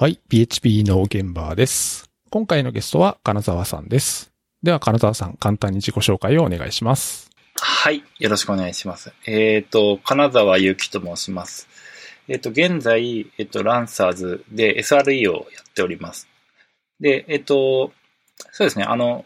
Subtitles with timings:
[0.00, 2.08] はい、PHP の現場です。
[2.30, 4.30] 今回のゲストは金沢さんです。
[4.62, 7.32] では金沢さん、簡単に自己紹介をお願いします。
[7.56, 8.04] はい。
[8.20, 9.12] よろしくお願いします。
[9.26, 11.66] えっ、と、金沢ゆきと申します。
[12.28, 16.28] えっ、と、現在、えっ、と、ランサーズで SRE をやっております。
[17.00, 17.90] で、えっ、と、
[18.52, 19.24] そうですね、あの、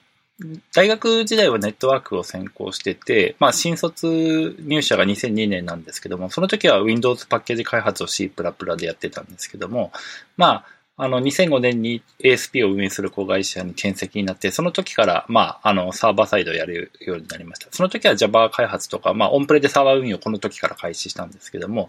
[0.75, 8.31] 大学時代はネットワークを専攻してて、まあ、新卒入社が2002年なんですけども、その時は Windows パッケージ開発を C++
[8.77, 9.93] でやってたんですけども、
[10.37, 10.65] まあ、
[10.99, 17.69] あの、2005年に ASP を運営する子会社に転籍になって、その時から、まあ、あの、サーバーサイドをやるようになりました。
[17.71, 21.89] その時は Java 開発とか、まあ、オンプレでサーバー運用をこの時から開始したんですけども、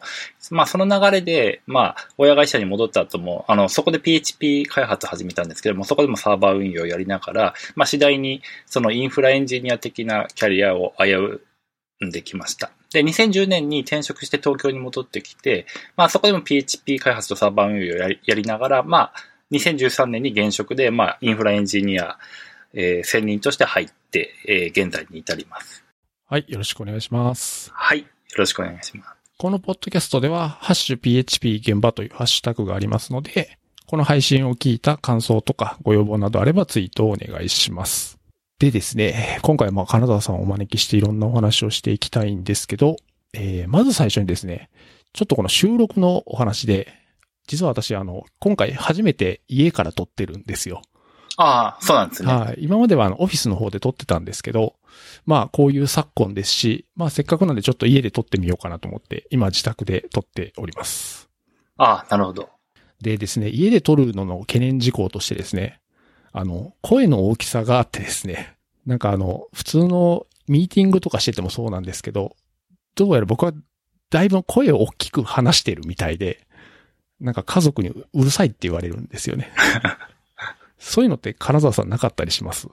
[0.51, 12.71] まあ、その流れで、まあ、親会社に戻った後も、あの、そこで PHP 開発始めたんですけども、そこでもサーバー運用をやりながら、まあ、次第に、そのインフラエンジニア的なキャリアを危うんできました。
[12.93, 15.65] で、2010年に転職して東京に戻ってきて、
[15.95, 19.13] まあそこでも PHP 開発とサーバー運用をやりやりながら、まあ
[19.51, 22.17] 2013年に現職で、まあインフラエンジニア、
[22.73, 25.83] えー専任として入って、えー現在に至ります。
[26.27, 27.71] はい、よろしくお願いします。
[27.73, 27.99] はい。
[27.99, 28.05] よ
[28.37, 29.09] ろしくお願いします。
[29.37, 38.17] このポッドキャストでは、ハッシュ PHP 現場というハッシュタグがありますので、この配信を聞いた感想とかご要望などあればツイートをお願いします。
[38.59, 42.95] でですね、今回まあ金沢さんをお招きしていろんなお話をしていきたいんですけど、
[43.33, 44.69] えーまず最初にですね、
[45.13, 46.87] ちょっとこの収録のお話で、
[47.47, 50.81] 実は私あの、今回初めて家から撮ってるんですよ。
[51.37, 52.31] ああ、そうなんですね。
[52.31, 52.57] はい。
[52.59, 54.75] 今まではあの、オフィスの方で撮ってたんですけど、
[55.25, 61.29] まあ、こういう昨今ですし、まあ、せっかくなんでちょっと家で撮ってみようかなと思って、今自宅で撮っております。
[61.77, 62.49] ああ、なるほど。
[63.01, 65.79] でですね、家で撮るのの懸念事項としてですね、
[66.33, 72.35] あの、声の大きさがあってですね、 なんかあの、普通のミーティングとかしててもそうなんですけど、
[72.95, 73.53] どうやら僕は
[74.09, 76.45] だいぶ声を大きく話してるみたいで、
[77.21, 79.51] なんか家族にうるさいって言われるんですよね。
[80.77, 82.67] そういうのって金沢さんなかったりします？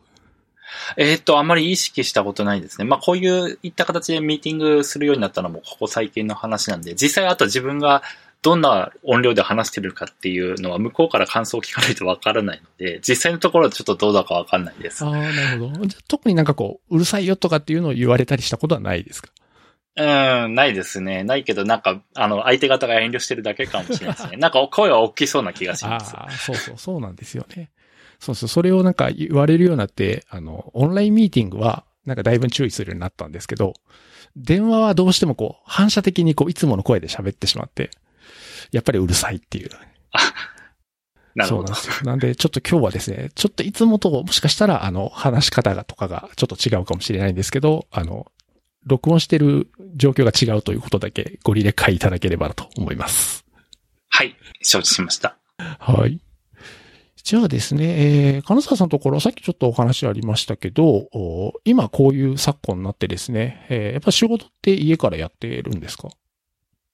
[0.96, 2.84] えーっと、あんまり意識したことないですね。
[2.84, 8.02] まあ、こういういった形でミーティングするようになったのもここ最近の話なんで、実際あと自分が
[8.42, 15.04] どんな音量で話してるかっていうのは向こうから感想を聞かないとわからないので、実際のところはちょっとどうだかわかんないです。
[15.04, 15.86] ああ、なるほど。
[15.86, 19.28] じゃあ特になんかこう、うるさいよとかっていうのを言われたりしたことはないですか？
[19.96, 21.24] うん、ないですね。
[21.24, 24.36] ないけど、なんか、あの、相手方が遠慮してるだけかもしれないですね。
[24.38, 26.14] なんか声は大きそうな気がします。
[26.16, 27.70] ああ、そうそう、そうなんですよね。
[28.20, 33.74] そうそう、それをなんか言われるようになって、あの、オンラインミーティングは、なんかだいぶ注意するようになったんですけど、
[34.36, 37.90] 電話はどうしてもこう、反射的にこう、いつもの声で喋ってしまって、
[38.72, 39.70] やっぱりうるさいっていう。
[41.34, 41.74] なるほどそうなんで。
[41.74, 42.06] すよ。
[42.06, 48.30] なんで、ちょっと今日はですね、ちょっといつもと、もしかしたら、あの、話し方がとかがちょっと違うかもしれないんですけど、あの、
[48.84, 53.44] 録音してる状況が違うということだけご理解いただければなと思います。
[54.08, 55.36] はい、承知しました。
[55.58, 56.20] はい。
[57.22, 66.08] じゃあですね、えー、金沢さんのところ、さっきちょっとお話ありましたけど、お今こういう昨今になってですね、えーやっぱ仕事って家からやってるんですか？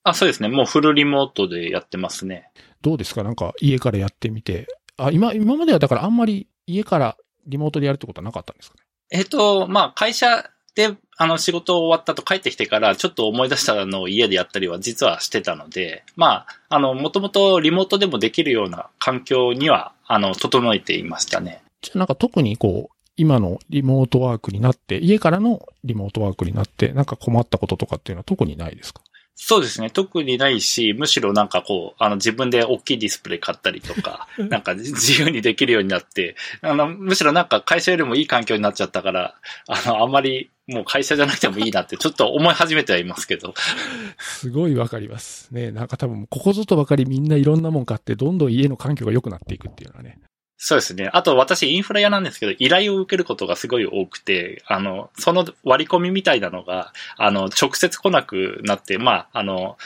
[0.09, 0.49] あ、そうですね。
[0.49, 2.51] もうフルリモートでやってますね。
[2.81, 3.25] どうですか？
[3.25, 4.69] なんか家からやってみて。
[4.97, 8.85] あ、今、今まではだからあんまり家からリモートでやるってことはなかったんですかね？
[9.11, 21.63] えっと、まあ、会社で、あの、仕事終わったと帰ってきてから、ちょっと思い出したのを家でやったりは実はしてたので、まあ、あの、もともとリモートでもできるような環境には、あの、整えていましたね。
[21.83, 29.01] じゃあなんか特にこう、今のリモートワークになって、家からのリモートワークになって、なんか困ったこととかっていうのは特にないですか？
[29.39, 29.91] そうですね。
[29.91, 39.35] 特にないし、むしろなんかこう、あの自分で大きいディスプレイ買ったりとか、 なんか自由にできるようになって、あの、むしろなんか会社よりもいい環境になっちゃったから、
[39.69, 43.53] あの、あんまりもう会社じゃなくてもいいなってちょっと思い始めてはいますけど。
[44.19, 45.51] すごいわかります。
[45.51, 50.19] ねなんか多分、ここぞとばかりみんないろんなもん買って、どんどん家の環境が良くなっていくっていうのはね。
[50.59, 51.11] そうですね。
[51.13, 59.77] あと私インフラ屋なんですけど、依頼を受けることがすごい多くて、あの、その割り込みみたいなのが、あの、直接来なくなって、まあ、あの、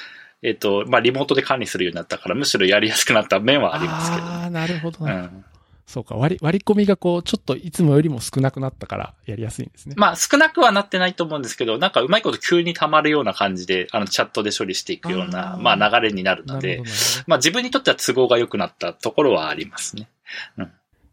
[0.42, 5.44] えっ、と、まあ、リモートで管理するようになったから、むしろやりやすくなった面はありますけど、ああ、なるほど、うん。
[5.86, 9.96] そうか、割り、割り込みがこう、ちょっといつもよりも少なくなったから、やりやすいんですね。
[9.98, 16.80] まあ、少なくはなってないと思うんですけど、なんかうまいこと急に溜まるような感じで、あの、チャットで処理していくような、あーまあ、流れになるので。
[17.26, 20.08] まあ、自分にとっては都合が良くなったところはありますね。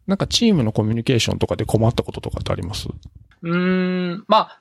[0.06, 2.88] なんかチームのコミュニケーションとかで困ったこととかってあります？
[3.42, 4.60] うーん、まあ、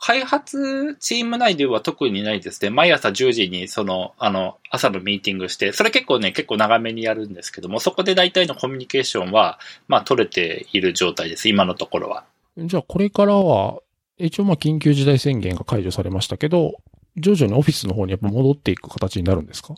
[0.00, 2.70] 開発チーム内では特にないですね。
[2.70, 9.58] 毎朝10時にその、あの、朝のミーティングして、それ結構ね、結構長めにやるんですけども、そこで大体のコミュニケーションは、
[9.88, 12.24] まあ取れている状態です、今のところは。
[12.56, 13.80] じゃあ、これからは、
[14.18, 16.74] 一応まあ、緊急事態宣言が解除されましたけど、
[17.16, 19.74] 徐々にオフィスの方にやっぱ戻っていく形になるんですか？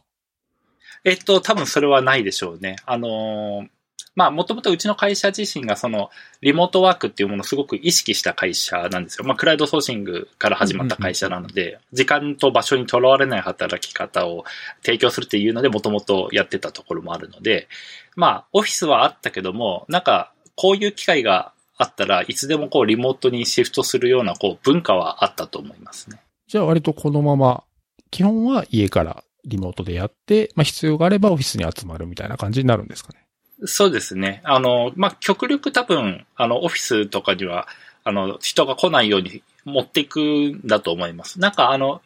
[1.04, 2.76] えっと、多分それはないでしょうね。
[2.84, 3.68] あのー
[4.14, 6.10] まあ、もともとうちの会社自身がその、
[6.40, 9.24] リモートワークっていうものをすごく意識した会社なんですよ。
[9.24, 14.44] まあ、クラウドソーシングから始まった会社なので、時間と場所にとらわれない働き方を
[14.82, 17.68] 提供するっていうので、もともとやってたところもあるので、
[18.16, 26.20] まあ、オフィスはあったけども、なんか、こういう機会があったらいつでもこうリモートにシフトするようなこう文化はあったと思いますね。
[26.46, 27.64] じゃあ割とこのまま、
[28.10, 33.24] 基本は家からリモートでやって、まあ必要があればオフィスに集まるみたいな感じになるんですかね。
[33.64, 34.40] そうですね。
[34.44, 37.68] あの、まあ、極力多分、あの、オフィスとかには、
[38.04, 41.38] あの、人が来ないように持っていくんだと思います。
[41.40, 42.00] なんかあの、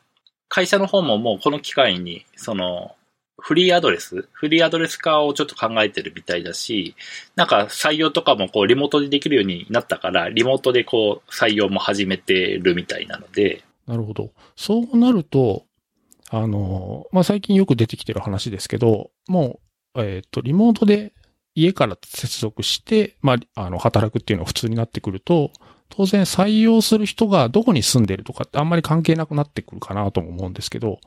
[0.48, 2.94] 会社の方ももうこの機会に、その、
[3.38, 6.94] フリーアドレスフリーアドレス化をちょっと考えてるみたいだし、
[7.36, 14.30] なんか採用とかもこうリモートでできるようになったから、リモートでこう採用も始めてるみたいなので、なるほど。
[14.56, 15.66] そうなると、
[16.30, 19.60] あの、まあ、最近よく出てきてる話ですけど、も
[19.94, 21.12] う、えっ、と、リモートで
[21.54, 25.52] 家から接続して、まあ、あの、働くっていうのが普通になってくると、
[25.88, 30.98] 当然採用する人がどこに住んでるとかってあんまり関係なくなってくるかなとも思うんですけど、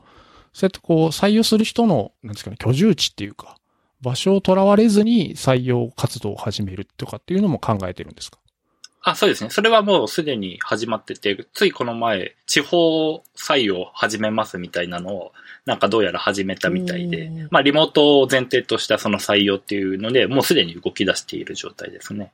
[0.52, 3.56] そうやってこう、採用する人の、なんですかね、居住地っていうか、
[4.00, 8.38] 場所をとらわれずに採用活動を始めるとかっていうのも考えてるんですか？
[9.02, 9.50] あ、そうですね。
[9.50, 15.32] それはもうすでに始まってて、ついこの前、地方採用始めますみたいなのを、
[15.64, 22.32] なんかどうやら始めたみたいでうん、まあリモートを前提としたその採用っていうので、もうすでに動き出している状態ですね。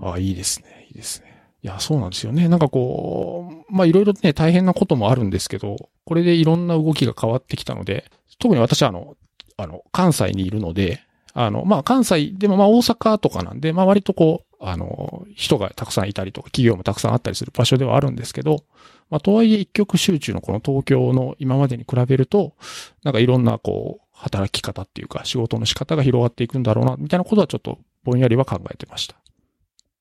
[0.00, 0.86] ああ、いいですね。
[0.88, 1.32] いいですね。
[1.62, 2.48] いや、そうなんですよね。
[2.48, 9.16] なんかこう、まあいろいろね、大変なこともあるんですけど、これでいろんな動きが変わってきたので、特に私はあの、
[9.56, 11.02] あの、関西にいるので、
[11.34, 18.64] あの、まあ関西でもまあ大阪とかなんで、まあ割とこう、あの、人がたくさんいたりとか、企業もたくさんあったりする場所ではあるんですけど、
[19.10, 22.54] まあとはいえ一極集中のこの東京の今までに比べると、
[23.02, 29.16] なんかいろんなこう、働き方っていうか仕事の仕方が広がっていくんだろうな、みたいなことはちょっとぼんやりは考えてました。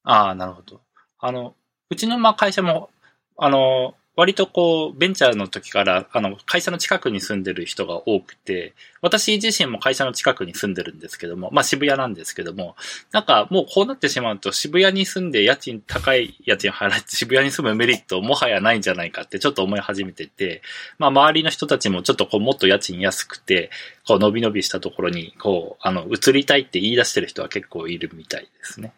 [0.03, 0.81] ああ、なるほど。
[1.19, 1.55] あの、
[1.89, 2.89] うちのまあ会社も、
[3.37, 12.75] あの、割とこう、ベンチャーの時から、あの、会社の近くに住んでる人が多くて、私自身も会社の近くに住んでるんですけども、まあ渋谷なんですけども、
[13.11, 20.61] なんかもうこうなってしまうと渋谷に住んで家賃高い家賃払って 渋谷に住むメリットもはやないんじゃないかってちょっと思い始めてて、
[20.99, 23.71] まあ周りの人たちもちょっとこうもっと家賃安くて、
[24.05, 28.93] こう伸び伸びしたところに、こう、あの、移りたいって言い出してる人は結構いるみたいですね。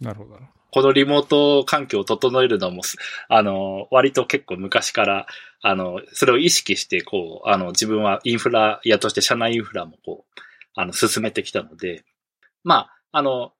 [0.00, 0.59] なるほど。
[0.70, 2.82] このリモート環境を整えるのも、
[3.28, 5.26] あの、割と結構昔から、
[5.62, 10.40] あの、それを意識して、こう、あの、自分はインフラ屋として社内インフラもこう、
[10.74, 12.04] あの、進めてきたので、
[12.64, 13.52] まあ、あの、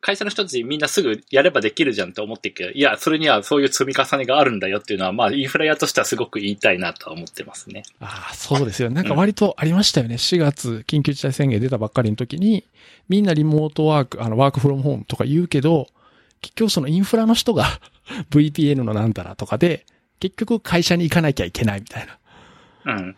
[0.00, 7.82] 会社の人たちみんなすぐやればできるじゃんって思ってるけど、いや、それにはそういう積み重ねがあるんだよっていうのは、まあ、インフラ屋としてはすごく言いたいなとは思ってますね。
[8.00, 8.90] ああ、そうですよ。
[8.90, 10.14] なんか割とありましたよね。
[10.14, 12.64] 4月、緊急事態宣言出たばっかりの時に、
[13.08, 15.88] みんなリモートワーク、あの、ワークフロムホームとか言うけど、
[16.40, 17.80] 結局そのインフラの人が
[18.30, 19.86] VPN のなんたらとかで、
[20.20, 22.18] 結局会社に行かなきゃいけないみたいな。
[22.92, 23.14] うん。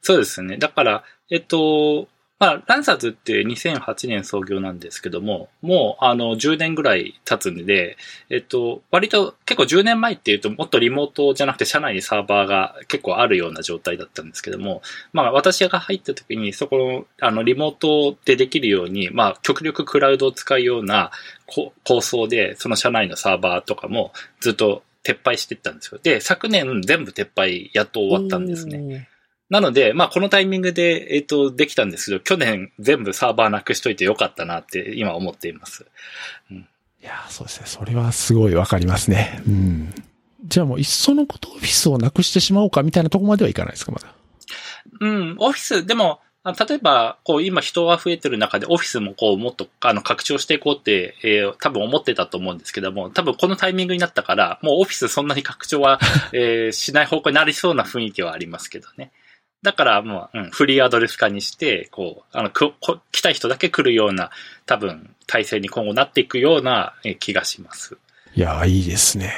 [0.00, 0.56] そうですね。
[0.56, 7.96] だから、えっと、まあ、ランサーズって2008年創業なんですけども、もう、あの、10年ぐらい経つんで、
[8.30, 14.82] えっと、割と結構10年前っていうと、もっとリモートじゃなくて社内にサーバーが結構あるような状態だったんですけども、
[15.12, 21.10] まあ、私が入った時に、そこの、あの、リモートでできるように、まあ、極力クラウドを使うような
[21.46, 25.98] 構想で、その社内のサーバーとかもずっと撤廃していったんですよ。
[26.00, 29.08] で、昨年全部撤廃やっと終わったんですね。
[29.50, 29.60] ね。
[29.60, 35.86] なので、まあこのタイミングで、えっ、と、できたんですけど、去年全部サーバーなくしといてよかったなって今思っています。
[36.50, 36.56] い
[37.04, 37.66] やー、そうですね。
[37.66, 39.42] それはすごいわかりますね。
[39.46, 39.94] うん。
[40.44, 44.14] じゃあもういっそのことオフィスをなくしてしまおうかみたいなとこまではいかないですか、まだ？
[45.00, 56.00] うん、オフィス、でも、あ例えば、こう、今人が増えてる中で、オフィスもこう、もっと、あの、拡張していこうって、えー多分思ってたと思うんですけども、多分このタイミングになったから、もうオフィスそんなに拡張は、
[56.32, 59.10] えーしない方向になりそうな雰囲気はありますけどね。
[59.62, 64.30] だから、もう、うん、フリーアドレス化にして、こう、あの、くこ来たい人だけ来るような、
[64.66, 67.98] 多分、体制に今後なっていくようなえー気がします。
[68.34, 69.34] いやー、いいですね。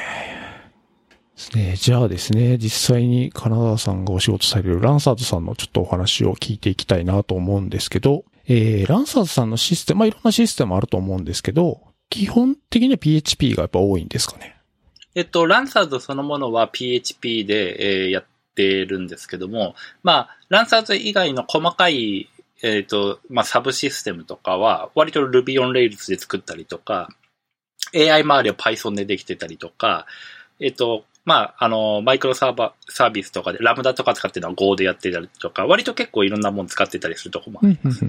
[1.36, 1.74] ですね。
[1.76, 14.56] じゃあですね、実際に金沢さんがお仕事されるランサーズさんのちょっとお話を聞いていきたいなと思うんですけど、えー、ランサーズさんのシステム、まあ、いろんなシステムあると思うんですけど、基本的には PHP がやっぱ多いんですかね？
[15.14, 18.24] えっと、ランサーズそのものは PHP で、えーやっ
[18.60, 22.28] てるんですけども、まあ、ランサーズ以外の細かい、
[22.62, 27.08] えっと、まあ、サブシステムとかは、割と Ruby on Rails で作ったりとか、
[27.94, 30.06] AI 周りは Python でできてたりとか、
[30.60, 38.04] えっと、まあ、あの、マイクロサーバー、サービスとかで、ラムダとか使ってるのは Go でやってたりとか、割と結構いろんなもの使ってたりするとこもあります。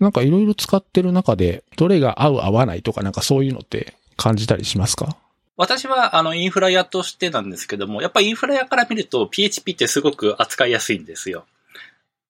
[0.00, 5.16] なんかいろいろ使ってる中で、どれが合う合わないとかなんかそういうのって感じたりしますか？
[5.62, 11.46] 私は、あの、インフラ屋としてなんですけども、やっぱりインフラ屋から見ると PHP ってすごく扱いやすいんですよ。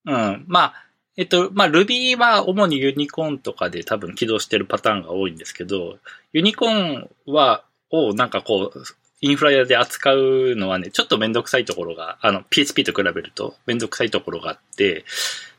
[0.04, 0.44] うん。
[0.46, 0.74] まあ、
[1.16, 5.96] えっと、まあ、Ruby は主にユニコーンとかで多分起動してるパターンが多いんですけど、
[6.34, 8.82] ユニコーンは、をなんかこう、
[9.22, 15.06] インフラ屋で扱うのはね、ちょっとめんどくさいところが、あの、PHP と比べるとめんどくさいところがあって、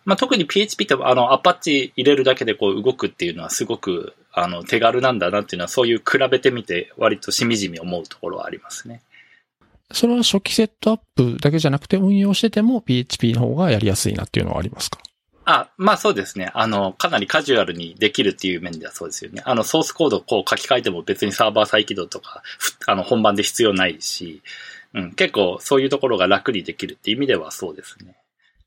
[0.06, 9.02] まあ、特に PHP ってあの、アパッチ入れるだけでこう動くっていうのはすごく、あの、手軽なんだなっていうのはそういう比べてみて割としみじみ思うところはありますね。
[9.92, 15.00] それは初期セットアップだけじゃなくて運用してても PHP の方がやりやすいなっていうのはありますか？
[15.46, 16.50] あ、まあそうですね。
[16.54, 19.44] あの、かなりカジュアルにできるっていう面ではそうですよね。
[19.46, 24.42] あの、ソースコードをこう書き換えても別にサーバー再起動とか、ふあの、本番で必要ないし、
[24.94, 28.16] うん、結構そういうところが楽にできるっていう意味ではそうですね。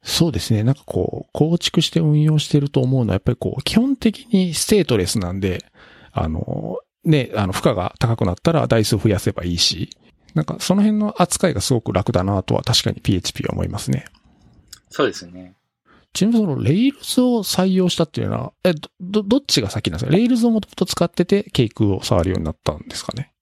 [0.09, 0.63] そうですね。
[0.63, 5.65] なんかこう、構築して運用してると思うのは、やっぱりこう、基本的にステートレスなんで、
[6.13, 9.91] あの、ね、あの、負荷が高くなったら台数増やせばいいし、
[10.35, 14.05] なんかその辺の扱いがすごく楽だなとは確かに PHP は思いますね。
[14.91, 15.55] そうですね。
[16.13, 23.33] ちなみにその Rails を採用したっていうのは、え、ど、どどっちが先なんですか ?Rails をもともと使ってて、ケイクを触るようになったんですかね？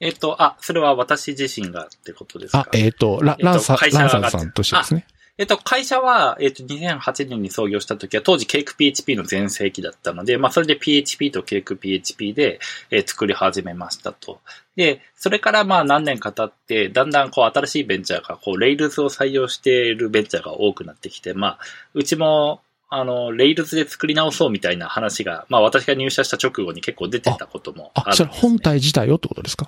[0.00, 2.60] えっ、と、あ、それは私自身がってことですか？
[2.60, 5.06] あ、えっ、と、ラえっとランサ、ランサーさんとしてですね。
[5.38, 12.60] えっと、会社は、えっと、2008年に創業した時は、当時、ケイク PHP の全盛期だったので、まあ、それで PHP とケイク PHP で、
[12.90, 14.40] えー作り始めましたと。
[14.76, 21.58] で、それからまあ何年か経って、だんだんこう新しいベンチャーが、こう、Rails を採用しているベンチャーが多くなってきて、まあ、
[21.94, 22.60] うちも、
[22.90, 28.30] あの、Rails で作り直そうみたいな話が、まあ私が入社した直後に結構出てたこともあるんあ、そね。
[28.34, 29.64] れ本体自体をってことですか？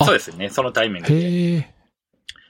[0.00, 1.14] あそうですね、そのタイミングで。
[1.14, 1.74] へえ。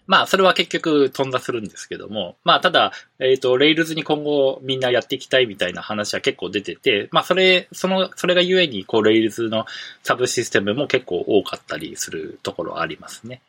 [0.08, 9.66] まあ、それは結局頓挫するんですけども、まあ、ただ、えっ、と、Rails に今後みんなやっていきたいみたいな話は結構出てて、まあ、それ、その、それがゆえに、こう、Rails の
[10.02, 13.42] サブシステムも結構多かったりするところありますね。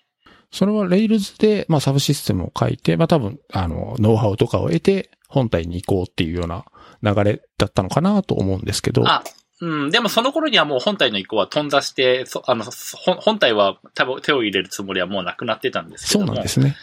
[0.52, 6.66] それは Rails で、まあ、サブシステムを書いて、まあ、多分、あの、ノウハウとかを得て、本体に行こうっていうような
[7.02, 9.08] 流れだったのかなと思うんですけど。
[9.08, 9.24] あ、
[9.62, 16.32] うん、でもその頃にはもう本体の移行は頓挫して、そあの、そ本本体は多分手を入れるつもりはもうなくなってたんですけそども。
[16.32, 16.78] うなんですね。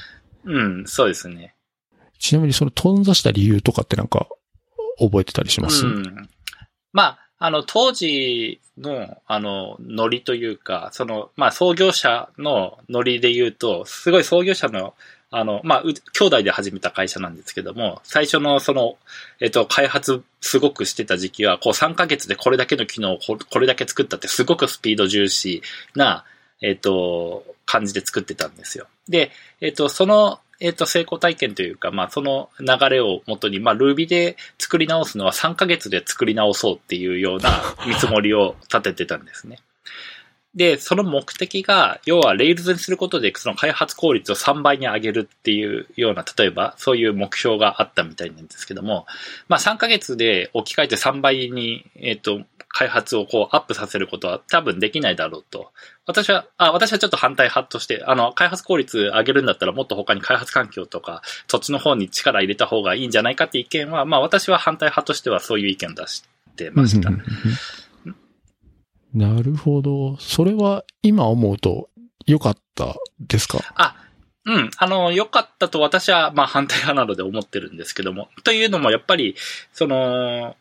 [0.45, 1.55] うん、そうですね。
[2.19, 4.27] ちなみにその頓挫した理由とかってなんか、
[4.99, 6.29] 覚えてたりします、うん。
[6.93, 14.95] まあ、あの、当時の、あの、ノリというか、その、まあ、創業者のノリで言うと、すごい創業者の、
[15.31, 18.97] あの、まあ、兄弟で始めた会社なんですけども、最初のその、
[19.41, 25.63] えっと、開発すごくしてた時期は、こう3ヶ月でこれだけの機能をここれだけ作ったってすごくスピード重視
[25.95, 26.25] な、
[26.63, 28.87] えっと、感じで作ってたんですよ。
[29.09, 29.31] で、
[29.61, 39.59] えっと、その、えっと、成功体験というか、まあ、その流れをもとに、まあ、Ruby で作り直すのは3ヶ月で作り直そうっていうような見積もりを立ててたんですね。
[40.57, 49.07] で、その目的が、要は Rails にすることで、その開発効率を3倍に上げるっていうような、例えば、そういう目標があったみたいなんですけども、
[49.49, 55.73] まあ3ヶ月で置き換えて3倍に、えっ、と、開発をこうアップさせることは多分できないだろうと。
[56.07, 66.25] 私は、あ、私はちょっと反対派として、あの、開発効率上げるんだったらもっと他に開発環境とか、そっちの方に力入れた方がいいんじゃないかって意見は、まあ私は反対派としてはそういう意見を出し
[66.57, 67.11] てました。
[69.17, 70.17] なるほど。
[70.19, 71.89] それは今思うと
[72.27, 73.61] 良かったですか？
[73.75, 73.97] あ、
[74.45, 74.71] うん。
[74.77, 78.29] あの、良かったと私は、まあ反対派なので思ってるんですけども。
[78.45, 79.35] というのも、やっぱり、
[79.73, 80.55] その、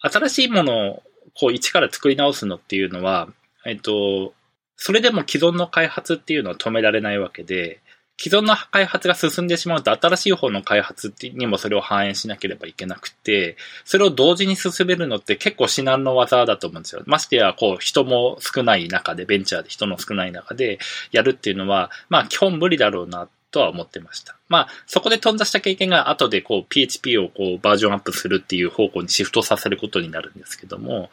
[0.00, 1.02] 新しいものを、
[1.38, 3.28] こう、一から作り直すのっていうのは、
[3.64, 4.34] えっと、
[4.76, 7.80] それでも既存の開発っていうのは止められないわけで、
[8.18, 17.02] 既存の開発が進んでしまうと、新しい方の開発にもそれを反映しなければいけなくて、それを同時に進めるのって結構至難の技だと思うんですよ。
[17.06, 20.78] ましてや、こう、人も少ない中で、ベンチャーで人の少ない中で
[21.12, 24.36] やるっていうのは、まあ、基本無理だろうな、とは思ってました。
[24.48, 31.10] まあ、そこで頓挫した経験が後でこう、PHP をこう、バージョンアップするっていう方向にシフトさせることになるんですけども、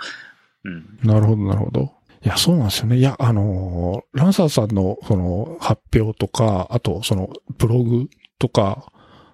[0.63, 0.99] うん。
[1.03, 1.93] なるほど、なるほど。
[2.23, 2.97] いや、そうなんですよね。
[2.97, 8.91] いや、あのランサーさんの、その、発表とか、あと、その、ブログとか、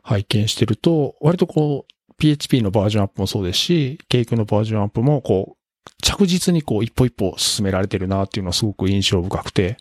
[0.10, 9.77] 拝見してると、割とこう、PHP のバージョンアップもそうですし、ケイクのバージョンアップも、こう、着実にこう、一歩一歩進められてるなっていうのはすごく印象深くて。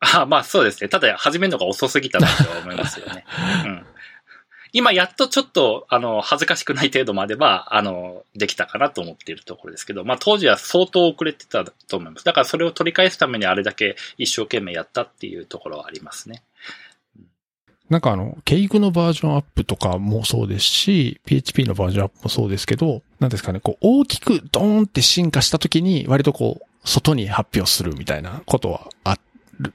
[0.00, 0.88] あまあそうですね。
[0.88, 3.24] ただ始めるのが遅すぎたなとは思いますよね。
[3.64, 3.86] うん。
[4.76, 12.26] 今やっとちょっと、あの、恥ずかしくない程度までは、あの、できたかなと思っているところですけど、まあ当時は相当遅れてたと思います。
[12.26, 16.42] だからそれを取り返すためにあれだけ一生懸命やったっていうところはありますね。
[17.88, 29.16] なんかあの、ケイクのバージョンアップとかもそうですし、PHP のバージョンアップもそうですけど、なんですかね、こう、大きくドーンって進化した時に、割とこう、外に発表するみたいなことはあ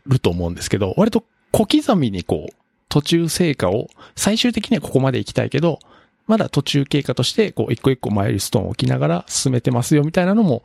[0.05, 2.60] ると思うんですけど、割と小刻みにこう、
[2.91, 5.79] 途中成果を、最終的にはここまで行きたいけど、
[6.27, 10.61] まだ途中経過として、こう、一個一個マイルストーンを置きながら進めてますよみたいなのも、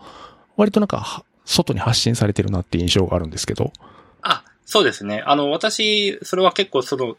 [0.56, 3.73] 割となんか、外に発信されてるなって印象があるんですけど。
[4.23, 5.23] あ、そうですね。
[5.25, 7.16] あの、私、それは結構その、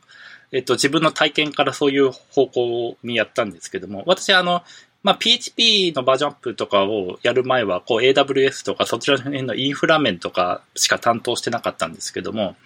[0.51, 4.63] えっと、自分の体験からそういう方向にやったんですけども、私、あの、
[5.03, 12.57] まあ、PHP のバージョンアップとかをやる前は、こう AWS とかそちら辺のインフラ面とかしか担当してなかったんですけども、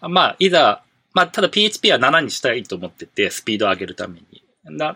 [0.00, 0.82] まあ、いざ、
[1.16, 4.44] まあ、ただ PHP は7にしたいと思ってて、スピードを上げるために。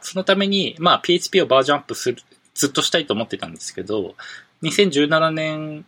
[0.02, 2.18] そのために、まあ、PHP をバージョンアップする、
[2.52, 4.14] ずっとしたいと思ってたんですけど、
[4.62, 5.86] 2017年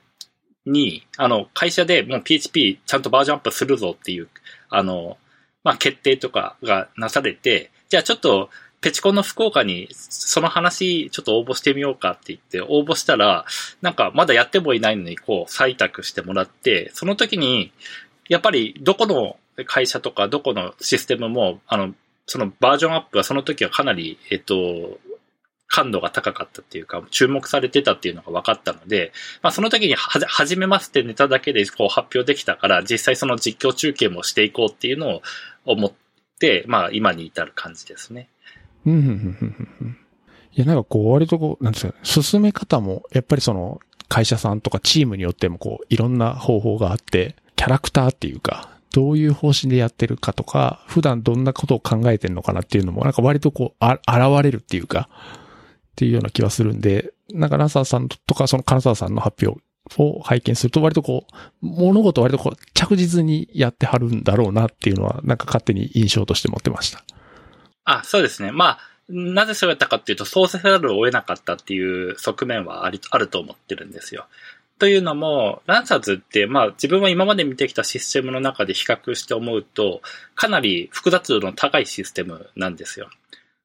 [0.65, 4.29] に、あの、会社でもう PHP ちゃんとバージョンアップするぞっていう、
[4.71, 5.19] あの、
[5.65, 8.49] まあ、決定とかがなされて、じゃあちょっと、
[8.81, 13.45] ペチコンの福岡にその話ちょっと応募してみようかって言って応募したら、
[13.83, 17.71] なんかまだやってもいないのにこう採択してもらって、その時に、
[18.31, 19.37] やっぱりどこの
[19.67, 21.95] 会社とかどこのシステムも、あの、
[22.27, 24.99] そのバージョンアップはその時はかなり、えっと、
[25.69, 35.23] 感度が高かったっていうか、注目されてたっていうのが分かったので、まあその時には、始めますってネタだけでこう発表できたから、実際その実況中継もしていこうっていうのを
[35.65, 35.93] 思っ
[36.39, 38.29] て、まあ今に至る感じですね。
[38.85, 39.01] うん、うん、
[39.81, 39.97] うん。
[40.55, 55.09] いや、なんかこう、割とこう、なんですかね、進め方も、やっぱりその、会社さんとかチームによってもこう、いろんな方法があって、キャラクターっていうか、どういう方針でやってるかとか、普段どんなことを考えてるのかなっていうのも、なんか割とこう、あ、現れるっていうか、
[55.93, 59.63] っていうような気はするんで、なんかラサーさんとか、その金沢さんの発表
[59.99, 67.03] を拝見すると割とこう、物事割とこう、着実にやってはるんだろうなっていうのは、なんか勝手に印象として持ってました。
[67.85, 68.53] あ、そうですね。
[68.53, 74.27] まあ、なぜそうやったかっていうと、そうせざるを得なかったっていう側面はあり、あると思ってるんですよ。
[74.83, 80.03] というのも、ランサーズって、まあ自分は今まで見てきたシステムの中で比較して思うと、
[80.35, 83.09] かなり複雑度の高いシステムなんですよ。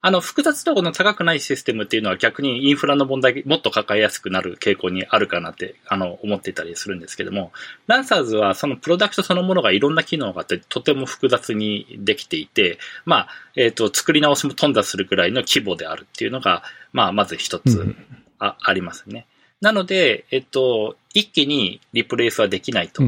[0.02, 7.52] あの、複雑度の高くないシステムっていうのは逆にインフラの問題もっと抱えやすくなる傾向にあるかなって、あの、思っていたりするんですけども、
[7.88, 16.62] ランサーズはそのプロダクトそのものがいろんな機能があってとても複雑にできていて、まあ、えっ、ー、と、作り直しも頓挫するぐらいの規模であるっていうのが、
[16.94, 17.96] まあ、まず一つ
[18.38, 19.26] あ,、ありますね。
[19.62, 23.04] なので、えっと、一気にリプレイスはできないと。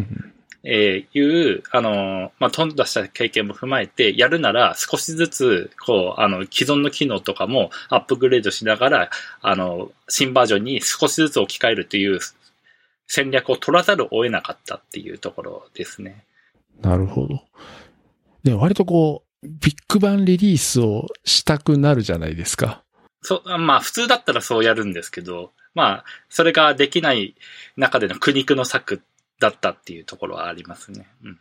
[0.63, 9.09] えいう、あの、まあ、飛んだした経験も踏まえて、やるなら少しずつ、こう、あの、既存の機能とかもアップグレードしながら、
[9.41, 12.19] あの、新バージョンに少しずつ置き換えるという
[13.07, 16.25] 戦略を取らざるを得なかったっていうところですね。
[16.81, 17.41] なるほど。
[18.43, 22.83] で、割とこう、ビッグバンリリースをしたくなるじゃないですか。
[23.21, 27.35] そう、まあ普通だったらそうやるんですけど、まあ、それができない
[27.77, 29.01] 中での苦肉の策
[29.39, 31.07] だったっていうところはありますね。
[31.23, 31.39] うん。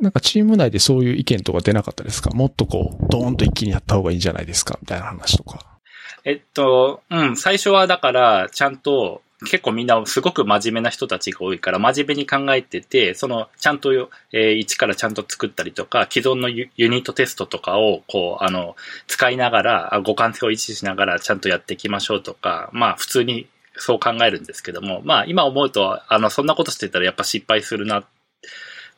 [0.00, 2.30] なんかチーム内でそういう意見とか出なかったですか？
[2.30, 4.78] もっとこう、ドーンと一気にやった方がいいんじゃないですか？
[4.80, 5.78] みたいな話とか。
[6.24, 13.92] えっと、うん、最初はだから、ちゃんと、結構みんなすごく真面目な人たちが多いから、真面目に考えてて、その、ちゃんと、
[14.32, 18.74] えー、一からちゃんと作ったりとか、既存のユニットテストとかを、こう、あの、
[19.06, 28.04] 使いながら、互換性を維持しながらちゃんとやっていきましょうとか、まあ、普通にそう考えるんですけども、まあ、今思うと、あの、そんなことしてたらやっぱ失敗するな、っ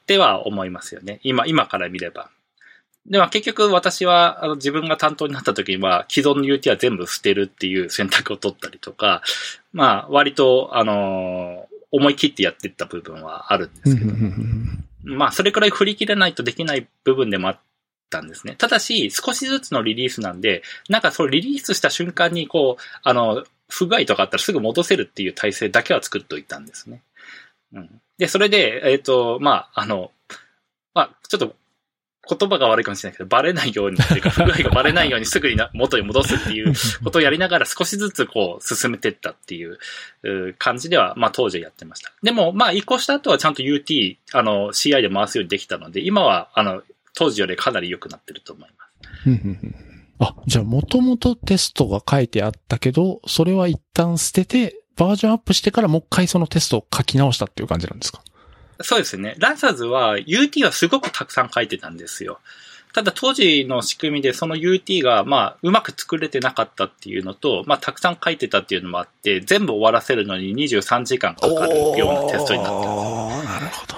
[0.07, 1.21] ては思いますよね。
[1.23, 2.31] 今、今から見れば。
[3.09, 9.23] では結局私はあの自分が担当になった時には既存の UT は全部捨てるっていう選択を取ったりとか、
[9.73, 14.13] まあ割とあの思い切ってやっていった部分はあるんですけど、
[15.05, 17.61] まあそれくらい振り切れないとできない部分でもあっ
[18.11, 18.57] たんですね。
[18.59, 27.03] ただし少しずつのリリースなんで、なんかそのリリースした瞬間にこう、あの、不具合とかあったらすぐ戻せるっていう体制だけは作っておいたんですね。
[27.73, 28.01] うん。
[28.19, 30.13] で、それで、えっ、ー、と、まあ、あの、
[30.95, 31.55] まあ、ちょっと
[32.29, 36.73] 言葉が悪いかもしれないけど、バレないようにっていうか、不具合がバレないようにすぐに元に戻すっていう
[37.05, 39.79] ことをやりながら少しずつこう進めてったっていう
[40.59, 42.13] 感じでは、まあ当時やってました。
[42.23, 46.83] でも、まあ移行した後はちゃんと UT、あの CI で回すようにできたので、今はあの
[47.15, 49.96] 当時よりかなり良くなってると思います。
[50.19, 58.23] あ、じゃあもともとテストが書いてあったけど、それは一旦捨てて、バージョンアップしてからもう一回そのテストを書き直したっていう感じなんですか？
[58.83, 59.35] そうですね。
[59.39, 62.41] ランサーズは UT はすごくたくさん書いてたんですよ。
[62.95, 73.47] ただ当時の仕組みでその UT が、まあ、うまく作れてなかったっていうのと、まあ、たくさん書いてたっていうのもあって、全部終わらせるのに23時間かかるようなテストになってます。
[73.47, 73.97] なるほど。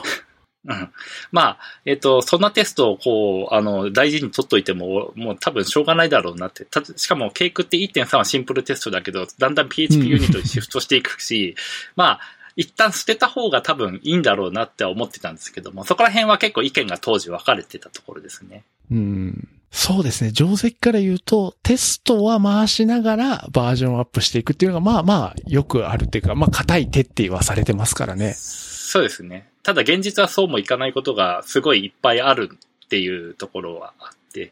[0.69, 0.91] うん。
[1.33, 6.67] まあ、えっ、と、そんなテストをこう、あの、大事に取っといても、もう多分しょうがないだろうなって。
[6.67, 11.57] たしかも、ケイクって1.3はシンプルテストだけど、だんだん PHP ユニットにシフトしていくし、
[11.97, 12.21] まあ、
[12.55, 18.65] 一旦捨てた方が多分いいんだろうなって思ってたんですけども、そこら辺は結構意見が当時分かれてたところですね。
[18.91, 19.49] うん。
[19.71, 20.33] そうですね。
[20.33, 28.35] 定石から言うと、テストは回しながらバージョンアップしていくっていうのが、まあまあ、よくあるっていうか、まあ、硬い手って言わされてますからね。
[28.37, 29.49] そうですね。
[29.69, 32.49] ただ現実はそうもいかないことがすごいいっぱいある
[32.87, 34.51] っていうところはあって。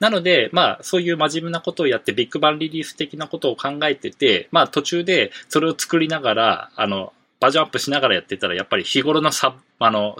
[0.00, 10.16] なので、まあ、そういう真面目なことをやって、ビッグバンリリース的なことを考えてて、まあ、途中でそれを作りながら、あの、バージョンアップしながらやってたら、やっぱり日頃のサあの、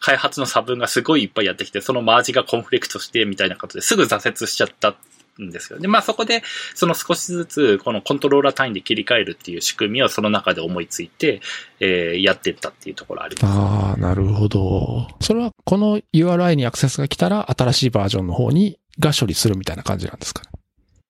[0.00, 4.96] 開発の差分がすごいいっぱいやってきて、そのマージがコンフリクトしてみたいなことですぐ挫折しちゃった
[5.42, 5.78] んですよ。
[5.78, 6.42] で、まあそこで、
[6.74, 11.40] その少しずつ、このコントローラー単位で切り替えるっていう仕組みをその中で思いついて、
[11.80, 13.46] えー、やっていったっていうところあります。
[13.46, 15.08] ああ、なるほど。
[15.20, 20.48] それは、この URI にアクセスが来たら、新しいバージョンの方に、が処理するみたいな感じなんですかね？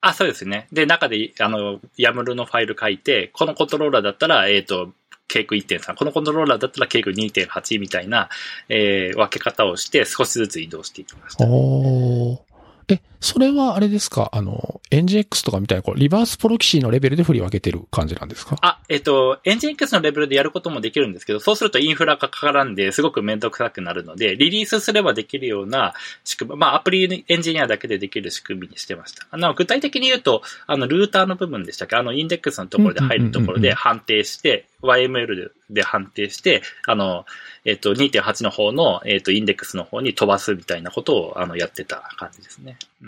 [0.00, 0.68] あ、そうですね。
[0.72, 4.92] で、中で、あの、YAML のファイル書いて、このコントローラーだったら、えっ、ー、と、
[5.26, 8.30] ケーク1.3、このコントローラーだったらケーク2.8みたいな、
[8.68, 11.44] えー、分け方をして少しずつ移動していきました。
[11.46, 12.42] お
[12.88, 14.30] え、それはあれですか？
[14.32, 18.56] あの、NGX とかみたいな、こう、リバースプロキシーのレベルで振り分けてる感じなんですか？
[18.62, 29.26] あ、えっと、NGX のレベルでやることもできるんですけど、そうするとインフラがかからんで、すごくめんどくさくなるので、リリースすればできるような仕組み、まあ、アプリエンジニアだけでできる仕組みにしてました。
[29.30, 31.96] あの、具体的に言うと、あの、ルーターの部分でしたっけ？
[31.96, 37.26] あの、インデックスのところで入るところで判定して、YML で判定して、あの、
[37.64, 42.76] えっ、と、2.8の方の、えっ、と、インデックスの方に飛ばすみたいなことを、あの、やってた感じですね。
[43.02, 43.07] う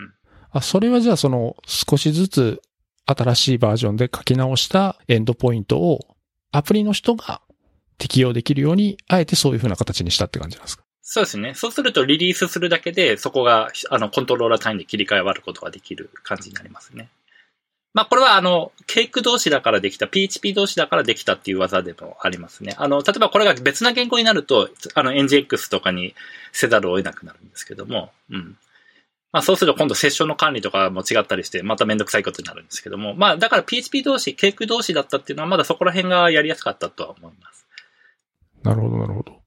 [0.51, 2.61] あ、それはじゃあその少しずつ
[3.05, 5.99] 新しいバージョンで書き直したエンドポイントを
[6.51, 7.41] アプリの人が
[7.97, 10.83] 適用できるように、あえてそういう風な形にしたって感じなんですか？
[11.01, 11.53] そうですね。
[11.55, 17.09] そうするとリリースするだけで、そこが、あの、コントローラー単位で切り替え割ることができる感じになりますね。
[17.93, 22.73] まあ、これはあの、ケイク同士だからできた、PHP 同士だからできたっていう技でもありますね。
[22.77, 26.15] あの、例えばこれが別な言語になると、あの、NGX とかに
[26.53, 28.57] せざるを得なくなるんですけども、うん。
[29.31, 37.65] まあそうすると今度セッションの管理とかも違ったりして、まためんどくさいことになるんですけども、まあだから PHP 同士、ケーク同士だったっていうのはまだそこら辺がやりやすかったとは思います。
[38.63, 39.41] なるほど、なるほど。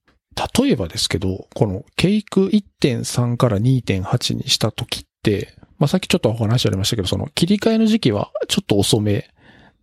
[0.63, 9.29] 例えばですけど、このケイク1.3から2.8にした時って、まあさっきちょっとお話ありましたけど、その切り替えの時期はちょっと遅め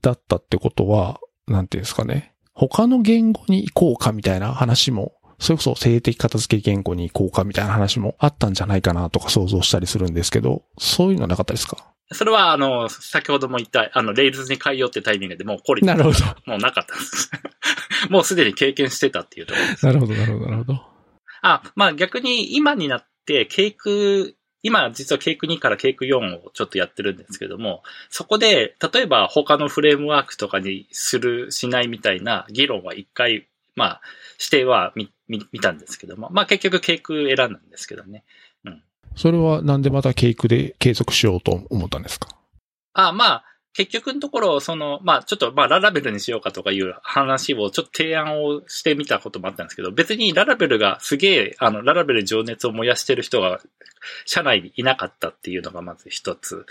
[0.01, 2.33] だったってことは、なんていうんですかね。
[2.53, 11.91] 他の言語に行こうかみたいな話もそれこそ性的片付け言語に行こうかみたいな話もあったんじゃないかなとか想像したりするんですけど、そういうのはなかったですか？
[12.13, 16.17] それは、あの、先ほども言った、あの、レイルズに変えようってタイミングでもうこりなるほど。
[16.45, 17.31] もうなかったです。
[18.11, 19.85] もうすでに経験してたっていうところです。
[19.85, 20.81] なるほど、なるほど、なるほど。
[21.41, 33.47] あ、まあ逆に今になって、ケイク、今実はケイク2からケイク4をちょっとやってるんですけども、そこで、例えば他のフレームワークとかにする、しないみたいな議論は一回、
[33.81, 34.01] まあ、
[34.39, 35.09] 指定は見
[35.59, 38.23] たんですけども、まあ結局ケイク選んだんですけどね。
[38.63, 38.83] うん。
[39.15, 42.27] それはなんでまたケイクで継続しようと思ったんですか？
[42.93, 53.59] あまあ、結局のところ、その、まあちょっと、まあララベルにしようかとかいう話をちょっと提案をしてみたこともあったんですけど、別にララベルがすげえ、あの、ララベル情熱を燃やしてる人が
[54.25, 56.65] 社内にいなかったっていうのがまず一つ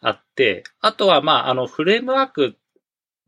[0.00, 2.56] あって、あとはまああの、フレームワーク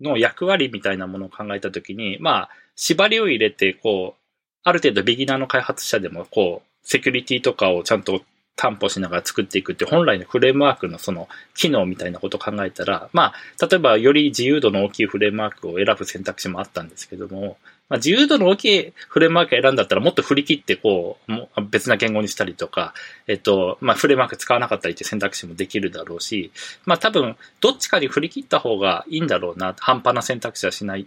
[0.01, 4.21] の役割みたいなものを考えたときに、まあ、縛りを入れて、こう、
[4.64, 8.23] ある程度ビギナーの開発者でも、こう、セキュリティとかをちゃんと
[8.57, 17.59] 担保しながら作っていくって本来のフレームワークのその機能みたいなことを考えたら、まあ、例えばより自由度の大きいフレームワークを選ぶ選択肢もあったんですけども、
[17.90, 22.95] まあ、自由度の大きいフレームワーク選んだったらもっと振り切ってこう、別な言語にしたりとか、
[23.27, 26.53] えっと、まあ、フレームワーク使わなかったりって選択肢もできるだろうし、
[26.85, 31.07] まあ、多分、どっちかに振り切った方がいいんだろうな、半端な選択肢はしない、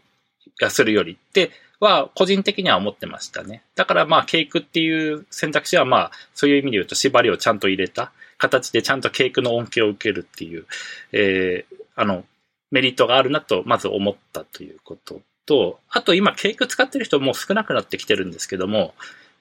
[0.59, 3.63] がするよりっては個人的には思ってましたね。
[3.75, 10.65] だからまあ、ケイクっていう選択肢はまあ、そういう意味で言うと縛りをちゃんと入れた形でちゃんとケイクの恩恵を受けるっていう、
[11.11, 12.25] えー、あの、
[12.71, 18.93] メリットがあるなと、まず思ったということと、あと今、ケイク使ってる人も少なくなってきてるんですけども、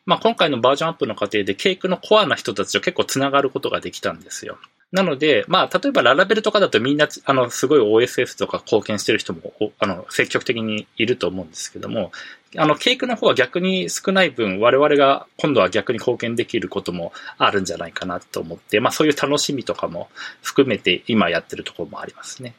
[0.05, 4.59] まあ今回のバージョンアップの過程でケイクのコアな人たちと結構繋がることができたんですよ。
[4.93, 12.13] なので、まあ、例えばララベルとかだとみんな、あの、すごい OSS とか貢献してる人も、あの、積極的にいると思うんですけども、
[12.59, 20.11] あの、ケイクの方は逆に少ない分、我々が今度は逆に貢献できることもあるんじゃないかなと思って、まあ、そういう楽しみとかも
[20.43, 22.55] 含めて今やってるところもありますね。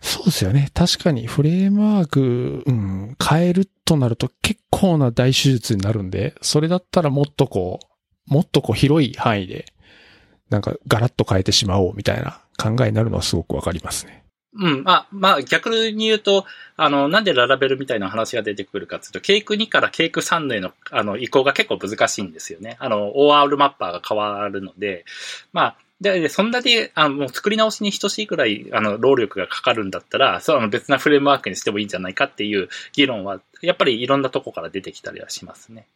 [0.00, 0.68] そうですよね。
[0.72, 7.80] 確かにフレームワーク、うん、変えるとなると結構な大手術になるんで、それだったらもっとこ
[8.28, 9.66] う、もっとこう広い範囲で
[10.50, 14.22] なんかガラッと変えてしまおうみたいな考えになるのはすごくわかりますね。
[14.58, 14.84] うん。
[14.84, 22.76] まあ、まあ、逆に言うと、あの、なんでララベルみたいな話が出てくるかっていうと、ケイク2からケイク3への、あの、移行が結構難しいんですよね。
[22.80, 25.04] あの、OR マッパーが変わるので、
[25.52, 35.86] まあ、で、そんなに、あの、もう作り直しに等しいくらい、あの、労力がかかるんだったら、そう、あの、別なフレームワークにしてもいいんじゃないかっていう議論は、やっぱりいろんなとこから出てきたりはしますね。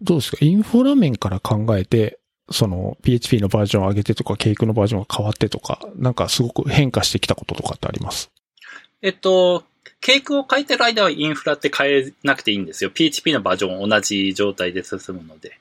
[0.00, 0.38] どうですか？
[0.40, 2.18] インフォラ面から考えて、
[2.50, 8.30] その PHP のバージョンを上げてとか、ケイクのバージョンが変わってとか、なんかすごく変化してきたこととかってあります？
[9.00, 9.64] えっと、
[10.00, 12.90] ケイクを書いてる間はインフラって変えなくていいんですよ。
[12.90, 15.58] PHP のバージョン同じ状態で進むので。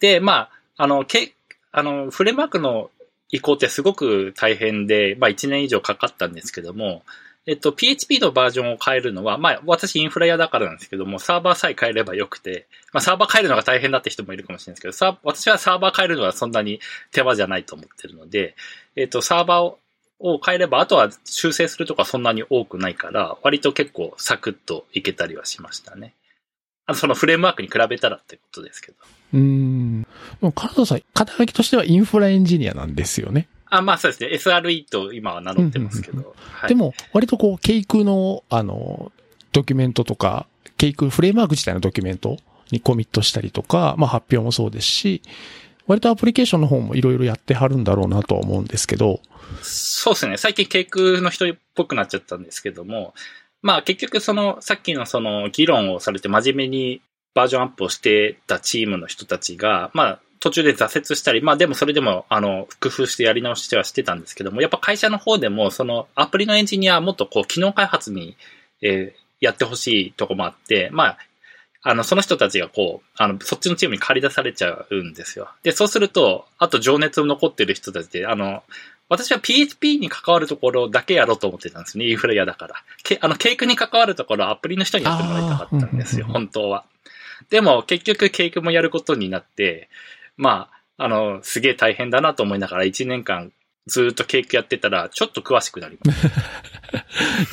[0.00, 1.34] で、まあ、あの、ケ
[1.72, 2.90] あの、フレームワークの
[3.30, 7.02] 移行ってすごく大変で、まあ1年以上かかったんですけども、
[7.46, 16.80] えっと、PHP のバージョンを変えるのは、まあ、私インフラ屋だからなんですけども、サーバーさえ変えればよくて、まあ、サーバー変えるのが大変だって人もいるかもしれないですけど、さ私はサーバー変えるのはそんなに
[17.12, 18.56] 手間じゃないと思ってるので、
[18.96, 19.74] えっと、サーバー
[20.20, 26.14] を変えれば、あとは修正するとかそんなに多くないから、割と結構サクッといけたりはしましたね。
[26.86, 28.96] あの、そのフレームワークに比べたらってことですけど。
[29.34, 30.02] うん。
[30.02, 30.08] で
[30.40, 33.48] も、カナダさん、肩書きとしてはインフラエンジニアなんですよね。
[33.76, 34.30] あ、まあそうですね。
[34.32, 36.34] SRE と今は名乗ってますけど。
[36.68, 39.12] でも、割とこう、ケイクの、あの、
[39.52, 42.36] ドキュメントとか、ケイクフレームワーク自体のドキュメント
[42.70, 45.22] にコミットしたりとか、まあ発表もそうですし、
[45.86, 49.20] 割とアプリケーションの方もいろいろやってはるんだろうなとは思うんですけど。
[49.62, 50.36] そうですね。
[50.36, 53.14] 最近ケイクの人っぽくなっちゃったんですけども、
[53.62, 57.02] まあ結局その、さっきのその議論をされて真面目に
[57.34, 68.36] バージョンアップをしてたチームの人たちが、まあ途中で挫折したり、まあでもそれでも、あの、工夫してやり直してはしてたんですけども、やっぱ会社の方でも、そのアプリのエンジニアはもっとこう、機能開発に、
[68.82, 71.18] えー、やってほしいとこもあって、まあ、
[71.82, 75.48] あの、その人たちがこう、あの、そっちのチームに借り出されちゃうんですよ。
[75.62, 78.62] で、そうすると、あと情熱残ってる人たちで、あの、
[79.08, 82.06] 私は PHP に関わるところだけやろうと思ってたんですね。
[82.06, 82.74] インフラ嫌だから。
[83.02, 86.84] けあの、ケイクに関わるところはアプリの人にやってもらいたかったんですよ、本当は。
[87.50, 89.88] でも、結局ケイクもやることになって、
[90.36, 93.52] まあ、あの、すげえ大変だなと思いながら1年間
[93.86, 96.26] ずっとケーキやってたら、ちょっと詳しくなります。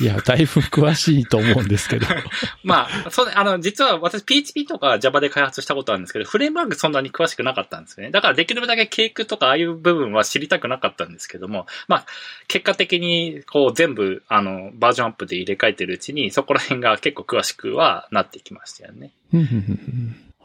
[0.02, 2.06] いや、だいぶ詳しいと思うんですけど。
[2.64, 8.12] まあ、そう、あの、実は私 PHP とか Java で開発したことあるんですけど、フレームワークそんなに詳しくなかったんですよね。
[8.12, 12.06] だからできるだけケークとかああいう部分は知りたくなかったんですけども、まあ、
[12.48, 19.10] 結果的にこう全部、あの、バージョンアップで入れ替えてるうちに、そこら辺が結構詳しくはなってきましたよね。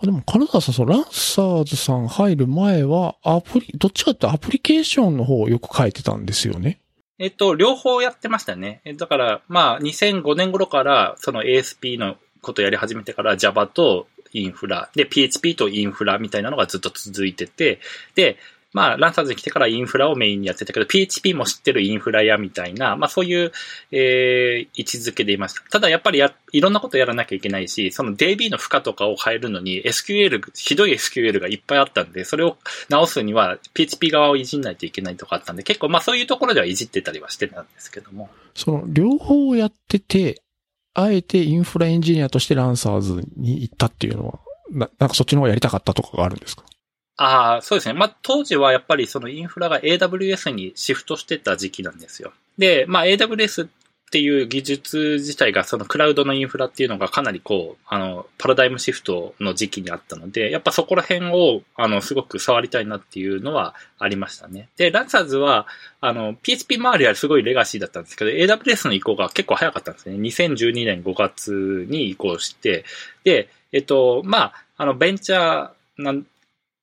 [0.01, 6.79] でも、金沢さん、そうランサーズさん入る前は、アプリ、どっちかってアプリケーションの方をよく書いてたんですよね。
[7.19, 8.81] えっと、両方やってましたね。
[8.97, 17.79] だから、まあ、2005年頃から、その ASP のことやり始めてから Java とインフラ、で、PHP とインフラみたいなのがずっと続いてて、
[18.13, 18.37] で、
[18.73, 23.51] まあ、ランサーズに来てからインフラをメインにやってたけど、PHP も知ってるインフラやみたいな、まあそういう、
[23.91, 25.61] えー、位置づけでいました。
[25.69, 32.57] ただやっぱりや、いろんなことやらなきゃいけないし、その DB の負荷とかを変えるのに SQL、ひどい SQL がいっぱいあったんで、それを
[32.89, 38.29] 直すには PHP 側をいじんないといけないとかあったんで、結構まあそういうところではいじってたりはしてたんですけども。
[38.53, 40.41] その両方をやってて、
[40.93, 44.39] あえてインフラエンジニアとしてランサーズに行ったっていうのは、
[44.71, 46.63] ななんかそっちの方がやりたかったとかがあるんですか？
[47.17, 47.93] ああ、そうですね。
[47.93, 52.31] まあ、当時はやっぱりそのインフラが AWS にシフトしてた時期なんですよ。
[52.57, 64.69] で、まあ、AWS っていう技術自体がそのクラウドのインフラっていうのがかなりこう、あの、パラダイムシフトの時期にあったので、やっぱそこら辺を、あの、すごく触りたいなっていうのはありましたね。
[64.77, 65.67] で、ランサーズは、
[65.99, 70.15] あの、PHP 周りはすごいレガシーだったんですけど、AWS の移行が結構早かったんですね。
[70.17, 72.85] 2012年5月に移行して、
[73.25, 76.25] で、えっと、まあ、あの、ベンチャーなん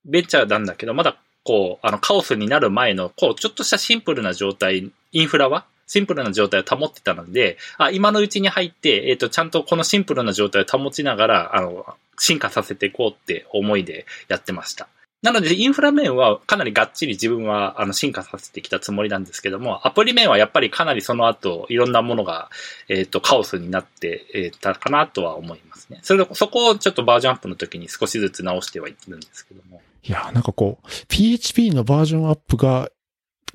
[0.04, 11.86] ベンチャーなんだけど、まだこう、あの、カオスになる前の、こう、ちょっとしたシンプルな状態、インフラはシンプルな状態を保ってたので、あ、今のうちに入って、えっ、ー、と、ちゃんとこのシンプルな状態を保ちながら、あの、
[12.18, 14.88] 進化させていこうって思いでやってました。
[15.20, 22.50] なので、インフラ面はかなりがっちり自分はあの進化させてきたつもりなんですけども、アプリ面はやっぱりかなりその後、いろんなものが、
[22.88, 26.00] えっ、と、カオスになってえたかなとは思いますね。
[26.02, 29.80] それそこをちょっとバージョンアップの時に少しずつ直してはいってるんですけども。
[30.06, 32.90] いや、なんかこう、PHP のバージョンアップが、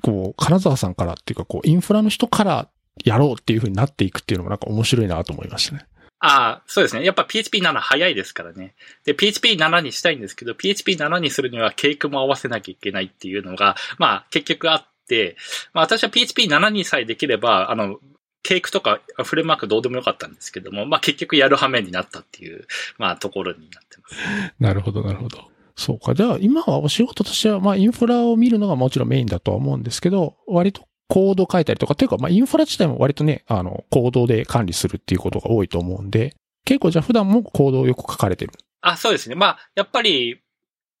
[0.02, 2.68] こう、金沢さんからっていうか、こう、インフラの人から
[3.04, 5.86] やろうっていう風になっていくっていうのもなんか面白いなと思いましたね。
[6.20, 7.04] ああ、そうですね。
[7.04, 8.74] やっぱ PHP7 早いですからね。
[9.04, 15.36] で、PHP7 にしたいんですけど、PHP7 にするにはケークも合わせなきゃいけないっていうのが、まあ結局あって、
[15.72, 17.98] まあ私は PHP7 にさえできれば、あの、
[18.42, 22.66] ケークとかフレームワークどうでもよかったんですけども、まあ結局やる羽目になったっていう、
[22.98, 24.54] まあところになってます。
[24.60, 25.50] なるほど、なるほど。
[25.76, 26.14] そうか。
[26.14, 38.52] じゃあ今はお仕事としては、まあインフラを見るのがもちろんメインだとは思うんですけど、割とコード書いたりとか、というか、まあ、インフラ自体も割とね、あの、コードで管理するっていうことが多いと思うんで、結構じゃあ普段もコードをよく書かれてる？
[38.80, 39.34] あ、そうですね。
[39.34, 40.40] まあ、やっぱり、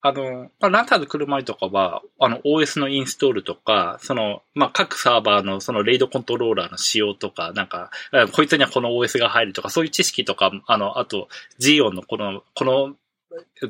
[0.02, 7.90] あの、まあ、ランターズ車りとかは、あの、OS のインストールとか、その、まあ、各サーバーのそのレイドコントローラーの仕様とか、なんか、
[8.32, 11.28] こいつにはこの OS が入るとか、そういう知識とか、あの、あと、
[11.58, 12.96] G 音のこの、この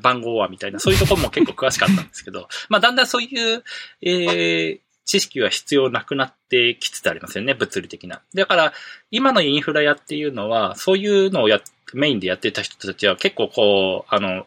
[0.00, 3.64] 番号はみたいな、そういうところも結構詳しかったんですけど、 まあ、だんだんそういう、
[4.02, 8.22] えー、知識は必要なくなってきつつありますよね、物理的な。
[8.34, 8.72] だから、
[9.10, 11.60] 今のインフラ屋っていうのは、そういうのをや、
[11.92, 14.46] メインでやってた人たちは結構こう、あの、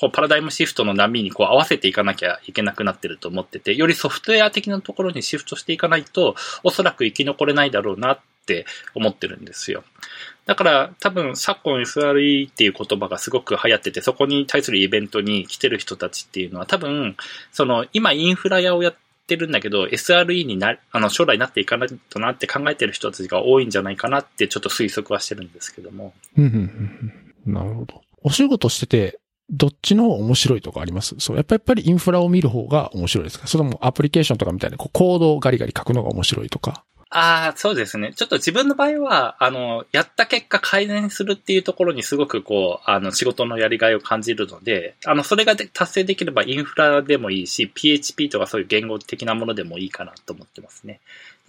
[0.00, 9.84] こうパラダイムシフトの波にこう合わせていかなきゃいけなくなってると思ってて、よりソフトウェア的なところにシフトしていかないと、おそらく生き残れないだろうなって思ってるんですよ。
[10.46, 17.14] だから多分昨今 SRE っていう言葉がすごく流行ってて、そこに対するイベントに来てる人たちっていうのは多分、
[17.52, 26.14] その今インフラ屋をやってるんだけど、SRE にな、あの、将来なっていかないとなって考えてる人たちが多いんじゃないかなってちょっと推測はしてるんですけども。
[26.38, 26.44] うん、
[27.46, 27.52] うん。
[27.52, 28.00] なるほど。
[28.22, 31.16] お仕事してて、どっちの方面白いとかあります？
[31.18, 33.46] そう、やっぱやっぱりインフラを見る方が面白いですか？
[33.46, 36.84] それもアプリケーションとかみたいなこうコードをガリガリ書くのが面白いとか？
[37.12, 38.12] ああ、そうですね。
[38.14, 51.00] ちょっと自分の場合は、あの、やった結果改善するっていうところにすごくこう、あの、仕事のやりがいを感じるので、あの、それが達成できればインフラでもいいし、PHP とかそういう言語的なものでもいいかなと思ってますね。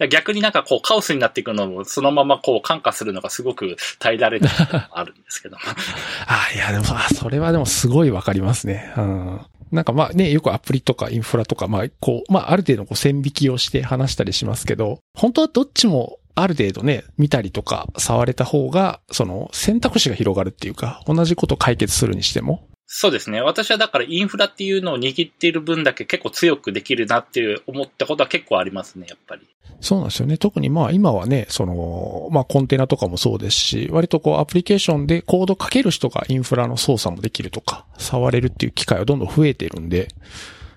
[0.08, 4.50] 逆になんかこうカオスになっていくのをそのままこう感化するのがすごく耐えられない
[4.90, 5.56] あるんですけど。
[6.26, 8.92] ああいやでも、あ、それはでもすごいわかりますね。
[8.96, 9.40] うん。
[9.72, 22.68] なんかまあね、よくアプリとかインフラとか、まあこう、まあある程度こう線引きをして話したりしますけど、本当はどっちもある程度ね、見たりとか触れた方が、その選択肢が広がるっていうか、同じこと解決するにしても。
[22.94, 23.40] そうですね。
[23.40, 29.48] 私はだからインフラっていうのを握っている分だけ結構強くできるなっていう思ったことは結構ありますね、やっぱり。
[29.80, 30.36] そうなんですよね。
[30.36, 40.08] 特にまあ今はね、その、まあコンテナとかもそうですし、割とこうアプリケーションでコードかける人がインフラの操作もできるとか、触れるっていう機会はどんどん増えてるんで、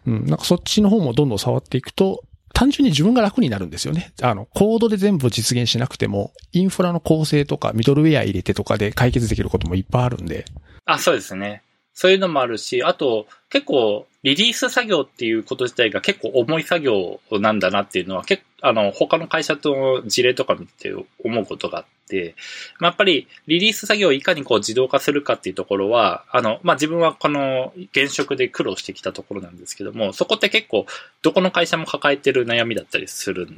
[0.08, 2.24] うん、なんかそっちの方もどんどん触っていくと、
[2.54, 4.14] 単純に自分が楽になるんですよね。
[4.22, 10.46] あの、コードで全部実現しなくても、インフラの構成とかミドルウェア入れてとかで解決できることもいっぱいあるんで。
[10.86, 11.64] あ、そうですね。
[11.96, 20.92] そういうのもあるし、あと、結構、リリース作業っていうこと自体が結構重い作業なんだなっていうのは、結あの、他の会社との事例とか見て
[21.24, 22.36] 思うことがあって、
[22.80, 30.88] まあ、やっぱり、リリース作業をいかにこう自動化するかっていうところは、あの、まあ、自分はこの現職で苦労してきたところなんですけども、そこって結構、
[31.22, 33.54] どこの会社も抱えてる悩みだったりすると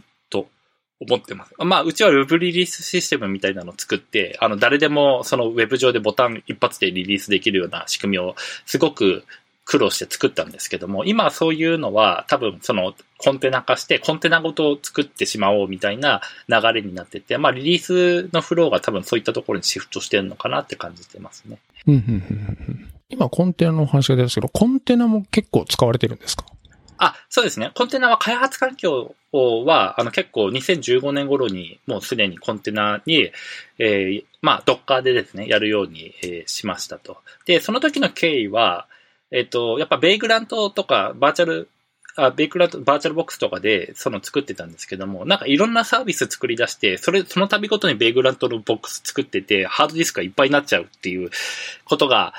[1.00, 1.54] 思ってます。
[1.60, 9.24] まあ、うちは Web リリースシステムみたいなのを作って、あの、誰でもその Web 上でボタン一発でリリースできるような仕組みをすごく
[9.66, 21.60] 苦労して作ったんですけども、今そういうのは多分そのコンテナ化してコンテナごと作ってしまおうみたいな流れになってて、まあリリースのフローが多分そういったところにシフトしてるのかなって感じてますね。
[23.10, 26.46] 今コンテナの話が出たんですけど、コンテナも結構使われてるんですか？
[26.98, 27.72] あ、そうですね。
[27.76, 29.16] コンテナは開発環境
[29.66, 33.32] は、あの結構2015年頃にもうすでにコンテナに、
[33.80, 37.18] えー、まあ、ドッカーでですね、やるように、えー、しましたと。
[37.46, 38.88] で、その時の経緯は、
[39.32, 41.70] えっ、ー、と、やっぱベイグラントとかバーチャル、
[42.16, 51.30] あ Vagrant、VirtualBox とかでその作ってたんですけども、なんかいろんなサービス作り出して、それ、その度ごとに Vagrant のボックス作ってて、ハードディスクがいっぱいになっちゃうっていう
[51.86, 52.34] ことが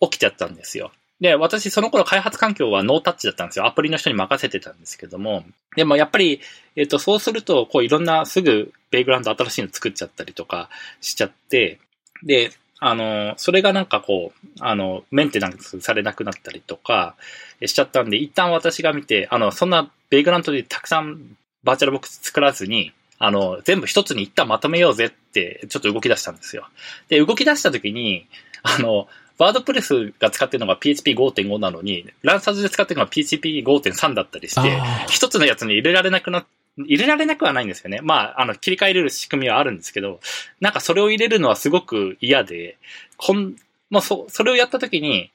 [0.00, 0.92] 起きちゃったんですよ。
[1.24, 3.64] で、私その頃開発環境はノータッチだったんですよ。
[3.64, 5.42] アプリの人に任せてたんですけども。
[5.74, 6.42] でもやっぱり、
[6.76, 10.68] えっ、ー、と、そうすると、こういろんなすぐ Vagrant 新しいの作っちゃったりとか
[11.00, 11.78] しちゃって、
[12.22, 17.16] で、あの、それがなんかこう、あの、メンテナンスされなくなったりとか
[17.64, 26.68] しちゃったんで、一旦私が見て、あの、そんなベイグラントでたくさんバーチャルボックス作らずに、あの、全部一つに一旦まとめようぜって、ちょっと動き出したんですよ。
[27.08, 28.26] で、動き出した時に、
[28.62, 36.46] あの、ワードプレスが使ってるのが PHP5.5 なのに、ランサーズで使ってるのが PHP5.3 だったりして、一つのやつに入れられなくな、
[36.78, 38.00] 入れられなくはないんですよね。
[38.02, 40.20] まあ、あの、切り替えれる仕組みはあるんですけど、
[40.60, 42.76] なんかそれを入れるのはすごく嫌で、
[43.16, 43.56] こん、
[43.90, 45.30] もうそ、それをやった時に、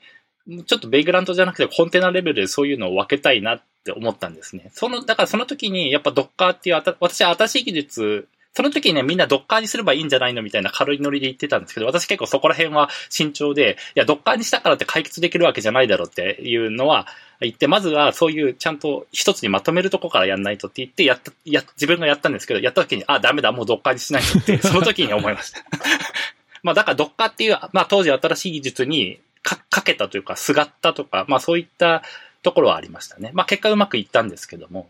[0.65, 4.71] ちょっとベイグラントじゃなくてコンテナレベルでそういうのを分けたいなって思ったんですね。
[4.73, 17.07] その、だからその時にやっぱ Docker っていう私は新しい技術その時にね、みんなドッカーにすればいいんじゃないのみたいな軽いノリで言ってたんですけど、私結構そこら辺は慎重で、いや、ドッカーにしたからって解決できるわけじゃないだろうっていうのは
[17.41, 25.63] 言って、まずはそういうちゃんと一つにまとめるとこからやんないとって言って、やった、や、自分がやったんですけど、やった時に、あ、ダメだ、もうドッカーにしないとって、 その時に思いました。
[26.63, 32.03] まあ、だからドッカーっていう、まあ当時新しい技術にか、かけたというか、すがったとか、まあそういった
[32.43, 33.31] ところはありましたね。
[33.33, 34.89] まあ結果うまくいったんですけども。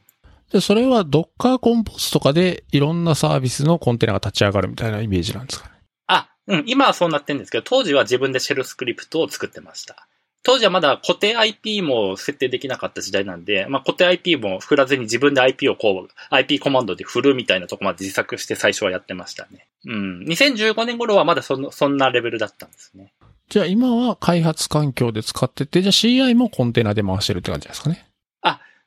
[0.51, 5.75] で、それは Docker コンポスとかでいろんなサービスのコンテナが立ち上がるみたいなイメージなんですかね。
[6.07, 10.07] あ、うん、今はそうなってるんですけど、当時は自分でシェルスクリプトを作ってました。
[10.43, 19.67] 当時はまだ固定 IP も設定できなかった時代なんで、まあ、固定 IP も振らずに自分で IP をこう、IP コマンドで振るみたいなとこまで自作して最初はやってましたね。
[19.85, 20.23] うん。
[20.23, 23.13] 2015年頃はまだその、そんなレベルだったんですね。
[23.49, 28.08] じゃあ今は開発環境で使ってて、じゃあ CI もコンテナで回してるって感じですかね。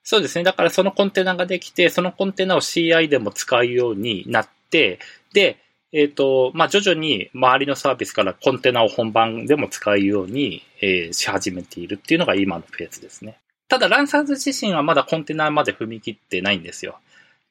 [0.05, 0.45] そうですね。
[0.45, 4.99] だからそのコンテナができて、そのコンテナを CI でも使うようになって、
[5.33, 5.59] で、
[5.93, 13.39] えっ、ー、と、まあ、徐々に周りのサービスからコンテナを本番でも使うように、えー、し始めているっていうのが今のフェーズですね。
[13.69, 16.99] ただ、ランサーズ自身はまだコンテナまで踏み切ってないんですよ。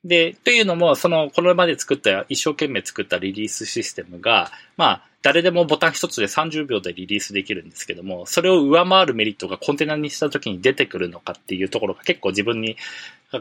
[0.04, 12.76] で、というのも、その、これまで作った、一生懸命作ったリリースシステムが、まあ、誰でもボタン一つで30秒でリリースできるんですけども、それを上回るメリットがコンテナにした時に出てくるのかっていうところが結構自分に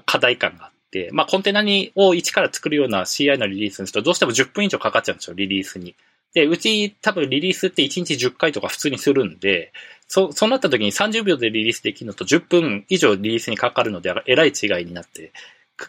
[0.04, 5.94] 課題感があって、まあ、コンテナに、を一から作るような CI のリリースにすると、どうしても10分以上かかっちゃうんですよ、リリースに。
[6.34, 9.72] で、うち多分リリースって1日10回とか普通にするんで、
[10.06, 15.32] そ、そうなった時に30秒でリリースできるのと10分以上リリースにかかるので、えらい違いになって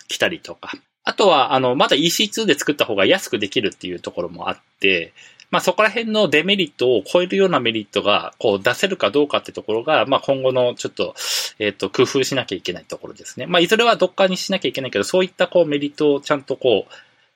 [0.08, 0.72] きたりとか。
[1.04, 5.14] あとは、あの、まだ EC2 で作った方が安くできるっていうところもあって、
[5.52, 11.14] まあそこら辺のデメリットを超えるようなメリットが、こう出せるかどうかってところが、まあ今後のちょっと、
[11.60, 13.46] えっ、ー、と、工夫しなきゃいけないところですね。
[13.46, 16.94] まあいずれはどっかにしなきゃいけないけど、そういったこうメリットをちゃんとこう、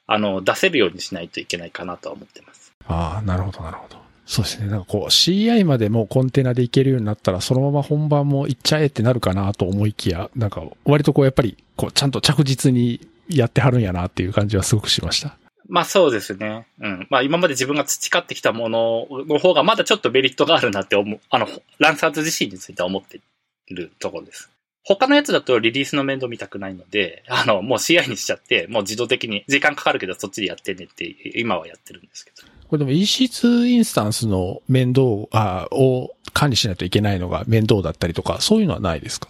[0.08, 2.74] あの、出せるようにしないといけないかなとは思ってます。
[2.88, 3.98] ああ、なるほど、なるほど。
[4.26, 4.68] そうですね。
[4.68, 15.38] なんかこう CI までもコンテナでいけるようになったら、そのまま本番も行っちゃえってなるかなと思いきや、なんか割とこうやっぱり、こうちゃんと着実にやってはるんやなっていう感じはすごくしました。
[15.68, 16.68] まあそうですね。
[16.80, 17.08] うん。
[17.10, 21.48] まあ今まで自分が培ってきたものの方がまだちょっとメリットがあるなって思う、あの、
[21.80, 23.20] ランサーズ自身については思って
[23.68, 24.50] いるところです。
[24.84, 32.48] 他のやつだとリリースの面倒見たくないので、あの、もう CI にしちゃって、もう自動的に時間かかるけどそっちでやってねって今はやってるんですけど。
[32.68, 35.02] これでも EC2 インスタンスの面倒
[35.32, 39.28] あを管理しないといけないのが面倒だったりとか、そういうのはないですか？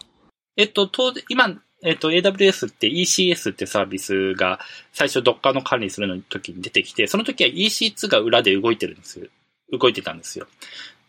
[0.57, 4.59] えっと、当然、今、えっと、AWS って ECS ってサービスが
[4.91, 9.29] 最初 Docker の管理するの時に出てきて、その時は EC2 が裏で動いてるんです
[9.71, 10.47] 動いてたんですよ。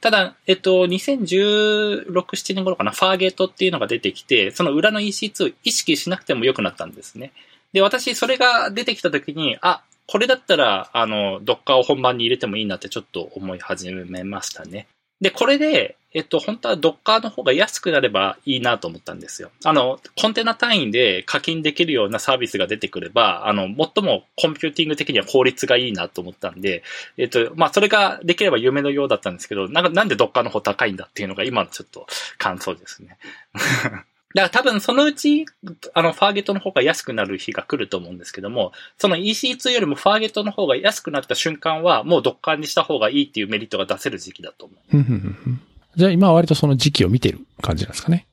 [0.03, 7.33] ただ、えっと、2016、7年頃かな、ファーゲートっていうのが出てきて、その裏の EC2 を意識しなくても良くなったんですね。
[7.73, 14.87] で、私、それが出てきた時に、あ、これだったら、あの、Docker を本番に入れてもいいなってちょっと思い始めましたね。
[15.21, 19.51] で、これで、えっと、本当は Docker の方が安くなればいいなと思ったんですよ。
[19.65, 26.83] あの、コンテナ単位で課金できるようなサービスが出てくれば、あの、最もコンピューティング的には効率がいいなと思ったんで、
[27.19, 32.07] えっと、まあ、それができれば夢のようだったんですけど、なんなんで Docker の方高いんだっていうのが今のちょっと
[32.39, 33.19] 感想ですね。
[34.37, 35.47] だから多分そのうち、
[35.95, 44.97] あの、ファーゲットの方が安くなる日が来ると思うんですけども、その EC2 よりもファーゲットの方が安くなった瞬間は、もうドッカーにした方がいいっていうメリットが出せる時期だと思う。
[45.97, 48.27] じゃあ今は割とその時期を見てる感じなんですかね。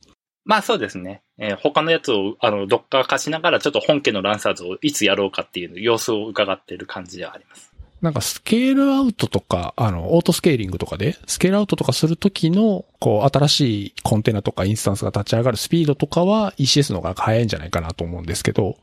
[0.43, 1.22] まあそうですね。
[1.38, 7.72] えー、他のやつを、あの、ドッカー化しながら、ちょっと本家のランサーズをいつやろうかっていう様子を伺っている感じではあります。
[8.04, 18.78] なんかスケールアウトとか、あの、オートスケーリングとかで、スケールアウトとかするときの、こう、新しいコンテナとかインスタンスが立ち上がるスピードとかは ECS の方が早いんじゃないかなと思うんですけど、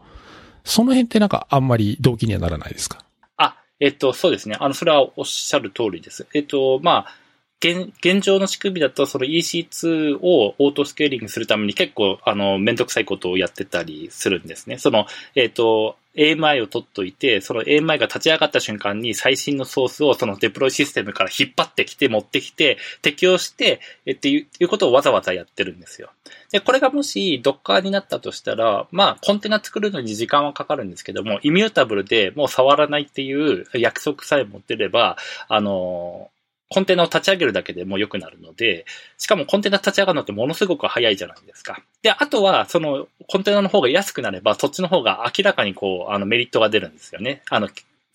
[0.64, 3.04] その辺ってなんかあんまり動機にはならないですか？
[3.36, 4.56] あ、えっと、そうですね。
[4.58, 6.26] あの、それはおっしゃる通りです。
[6.34, 7.14] えっと、まあ、
[7.62, 14.78] 現、現状の仕組みだと、その EC2 をオートスケーリングするために結構、あの、めんどくさいことをやってたりするんですね。
[14.78, 26.10] その、えっ、ー、と、AMI を取っといて、その AMI が立ち上がった瞬間に最新のソースをそのデプロイシステムから引っ張ってきて持ってきて適用して、えっていうことをわざわざやってるんですよ。
[26.50, 35.16] で、これがもし Docker になったとしたら、まあコンテナ作るのに時間はかかるんですけども、イミュータブルでもう触らないっていう約束さえ持ってれば、
[35.48, 36.30] あの、
[36.72, 38.86] コンテナを立ち上げるだけでも良くなるので、
[39.18, 41.82] しかもコンテナ立ち上がるのってものすごく早いじゃないですか。
[42.02, 47.42] で、あとは、その、コンテナの方が安くなれば、そっちの方が明らかにこう、あの、メリットが出るんですよね。
[47.50, 47.68] あの、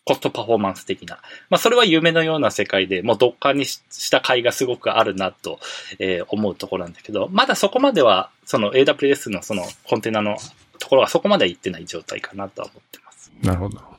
[0.05, 1.15] コストパフォーマンス的な。
[1.49, 5.59] まあ、それは夢のような世界で、もうどっかにした甲斐がすごくあるなと、
[5.99, 10.37] えー、思うところなんだけど、まだそこまでは、その AWS のそのコンテナの
[10.79, 13.31] ところはそこまで行ってない状態かなとは思ってます。
[13.41, 13.94] なるほど。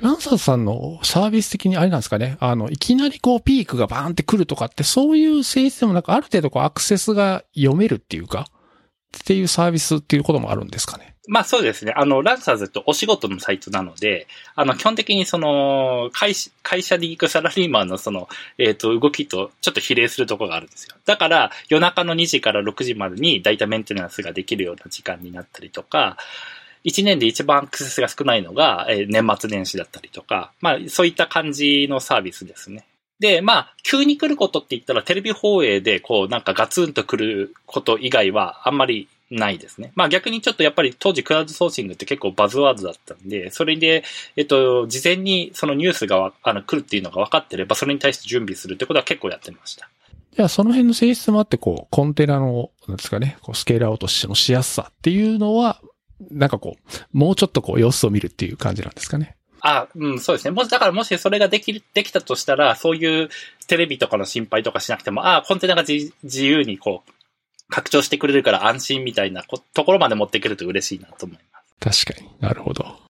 [0.00, 2.36] ランサーさんのサービス的にあれなんですかね？
[2.40, 8.46] あの、いきなりこうピークがバーンって来るとかって、そういう性質でもなく、ある程度こうアクセスが読めるっていうか、
[9.16, 11.16] っていうサービスっていうこともあるんですかね？
[11.28, 11.92] まあそうですね。
[11.96, 18.28] あの、ランサーズってお仕事のサイトなので、あの、基本的にその、会社、会社で行くサラリーマンのその、
[18.58, 20.94] えっ、ー、と、動きとちょっと比例するところがあるんですよ。
[21.04, 26.16] だから、夜中の2時から6時までに大体メンテナンスができるような時間になったりとか、
[26.86, 32.86] 1年で一番アクセスが少ないのが、えー、年末年始だったりとか、まあ、そういった感じのサービスですね。
[33.18, 39.92] で、まあ、急に来ることって言ったら、テレビ放映で、こう、なんかガツンと来ること以外は、あんまりないですね。
[39.94, 44.04] まあ逆にちょっとやっぱり当時クラウドソーシングって結構バズワードだったんで、それで、
[44.36, 49.88] えっと、事前にそのニュースがあの来るっていうのが分かってれば、それに対して準備するってことは結構やってました。
[50.36, 55.80] じゃあその辺の性質もあって、こう、コンテナの、なんですかね、こうスケールアウトしやすさっていうのは、
[56.30, 59.36] なんかこう、もうちょっとこう様子を見るっていう感じなんですかね。
[59.60, 60.50] あ、うん、そうですね。
[60.52, 63.28] もし、だからもしそれができ、できたとしたら、そういう
[63.66, 66.12] テレビとかの心配とかしなくても、ああ、コンテナが自
[66.44, 67.12] 由にこう、
[67.68, 69.42] 拡張してくれるから安心みたいな
[69.74, 71.60] ところまで持っていけると嬉しいなと思いま
[71.90, 72.04] す。
[72.04, 73.06] 確かになるほど。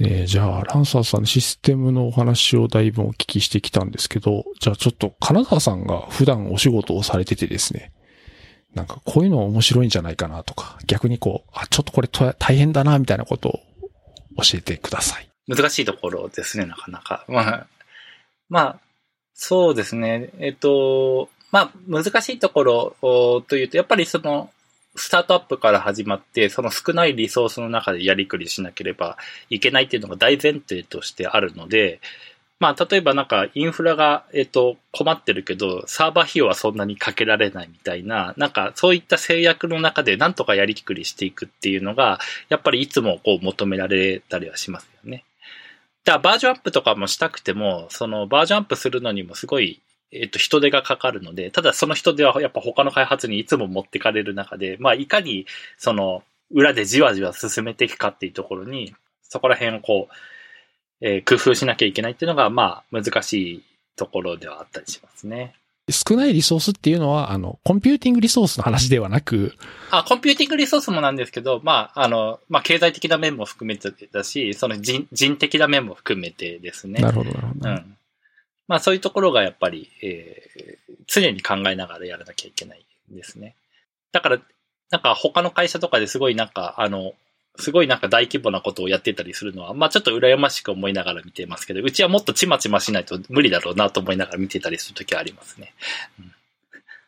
[0.00, 7.92] ね、じゃあ、ランサーさんのシステムのお話をだいぶお聞きしてきたんですけど、じゃあちょっと金沢さんが普段お仕事をされててですね、
[8.74, 13.60] なんかこういうの面白いんじゃないかなとか、逆にこう、あ、ちょっとこれ大変だなみたいなことを
[14.36, 15.28] 教えてください。
[15.48, 17.24] 難しいところですね、なかなか。
[17.28, 17.66] まあ、
[18.48, 18.78] まあ、
[19.34, 20.30] そうですね。
[20.38, 22.64] えっと、まあ、難しいとこ
[23.00, 24.50] ろというと、やっぱりその、
[24.96, 29.16] スタートアップから始まって、その少ないリソースの中でやりくりしなければ
[29.48, 32.00] いけないっていうのが大前提としてあるので、
[32.60, 45.24] まあ、例えばなんかインフラが、えっと、困ってるけど、サーバー費用はそんなにかけられないみたいな、なんかそういった制約の中でなんとかやりくりしていくっていうのが、やっぱりいつもこう求められたりはしますよね。
[46.04, 49.80] だからバージョンアップとかもしたくても、そのバージョンアップするのにもすごい
[50.10, 55.46] えっと、人手がかかるので、ただその人手はやっぱ他の開発にいつも持ってかれる中で、まあ、いかに、
[55.76, 60.14] その、裏でじわじわ進めていくかっていうところに、そこら辺をこう、
[61.00, 63.62] えー、工夫しなきゃいけないっていうのが、まあ、難しい
[63.96, 65.54] ところではあったりしますね。
[65.90, 69.54] 少ないリソースっていうのは、あの、コンピューティングリソースの話ではなく。
[69.90, 77.00] あ、コンピューティングリソースもなんですけど、まあ、あの、まあ、経済的な面も含めてだし、その人、人的な面も含めてですね。
[77.00, 77.70] なるほど、なるほど。
[77.70, 77.98] うん。
[78.68, 83.54] まあそういうところがやっぱり、えー、常に考えながらやらなきゃいけないですね。
[84.12, 84.38] だから、
[84.90, 87.14] なんか他の会社とかですごいなんか、あの、
[87.58, 95.74] すごいなんか大規模なことをやってたりするのは、まあちょっと羨ましく思いながら見てますけど、うちはもっとちまちましないと無理だろうなと思いながら見てたりするときはありますね。
[96.20, 96.32] うん、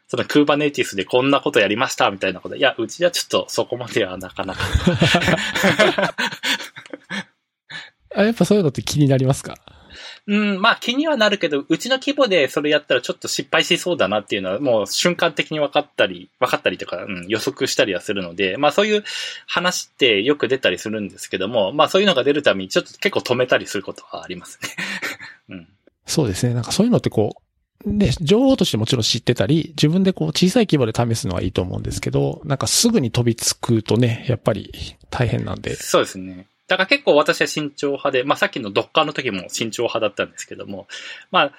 [0.09, 2.57] そのクーバネティスでこんなことやりましたみたいなこと。
[2.57, 4.61] いや、うちはちょっとそこまではなかなか。
[8.17, 9.57] あやっぱそういうのって気になりますか？
[10.27, 19.05] うん、まあ気にはなるけど、うちの規模でそれやったらちょっと失敗しそうだなっていうのはもう瞬間的に分かったり、分かったりとか、うん、予測したりはするので、まあそういう
[19.47, 24.69] 話ってよく出たりするんですけども、まあそういうのが出るためにちょっと結構止めたりすることはありますね。
[25.51, 25.69] うん。
[26.07, 26.55] そうですね。
[26.55, 27.43] なんかそういうのってこう、
[27.87, 34.73] で、情報としてもちろん知ってたり、自分でこう小さい規模で試すのはいいと思うんですけど、なんかすぐに飛びつくとね、やっぱり
[35.09, 35.77] 大変なんで。
[35.77, 36.47] そうですね。
[36.71, 40.87] だから結構私は慎重派で、まあさっきのドッカーの時も慎重派だったんですけども、
[41.33, 41.53] まあ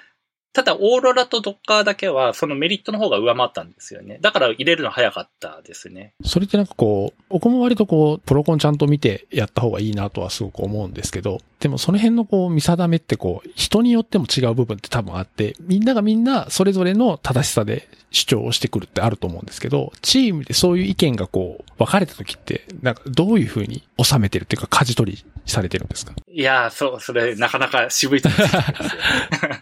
[0.54, 4.18] ただ、オーロラとドッカーだけは、そのメリットの方が上回ったんですよね。
[4.20, 6.12] だから入れるの早かったですね。
[6.24, 26.12] それってなんかこう、僕も割とこう、プロコンちゃんと見てやった方がいいなとはすごく思うんですけど、でもその辺のこう、見定めってこう、人によっても違う部分って多分あって、みんながみんなそれぞれの正しさで主張をしてくるってあると思うんですけど、チームでそういう意見がこう、分かれた時って、なんかどういうふうに収めてるっていうか、舵取りされてるんですか？
[26.28, 28.62] いやそう、それなかなか渋いところですよ。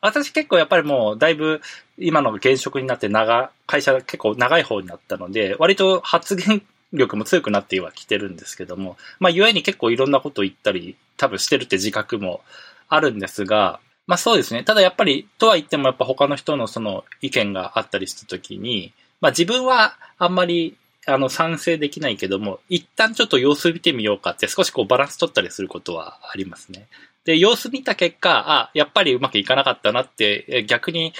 [0.00, 1.60] 私結構やっぱりもうだいぶ
[1.98, 12.40] 今の現職になって長、会社結構長い方になったので、割と発言力も強くなってはきてるんですけども、まあ、ゆえに結構いろんなことを言ったり、多分してるって自覚も
[12.88, 14.64] あるんですが、まあそうですね。
[14.64, 26.86] ただやっぱり、とは言ってもやっぱ他の人のその意見があったりしたときに、まあ自分はあんまりあの賛成できないけども、一旦ちょっと様子見てみようかって少しこうバランス取ったりすることはありますね。
[27.28, 31.12] で、様子見た結果、あ、やっぱりうまくいかなかったなって、逆に、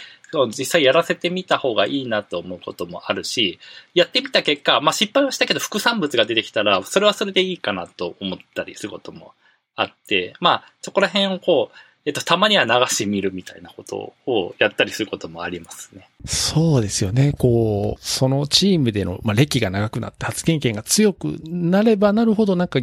[0.56, 3.58] 実際やらせてみた方がいいなと思うこともあるし、
[3.92, 9.34] やってみた結果、まあ失敗はしたけど副産物が出てきたら、それはそれでいいかなと思ったりすることも
[9.76, 16.08] あって、まあそこら辺をこう、えっと、たまには流してみるみたいなことをやったりすることもありますね。
[16.24, 17.34] そうですよね。
[17.36, 22.80] こう、そのチームでの、まあ、歴が長くなって発言権が強くなればなるほどなんか、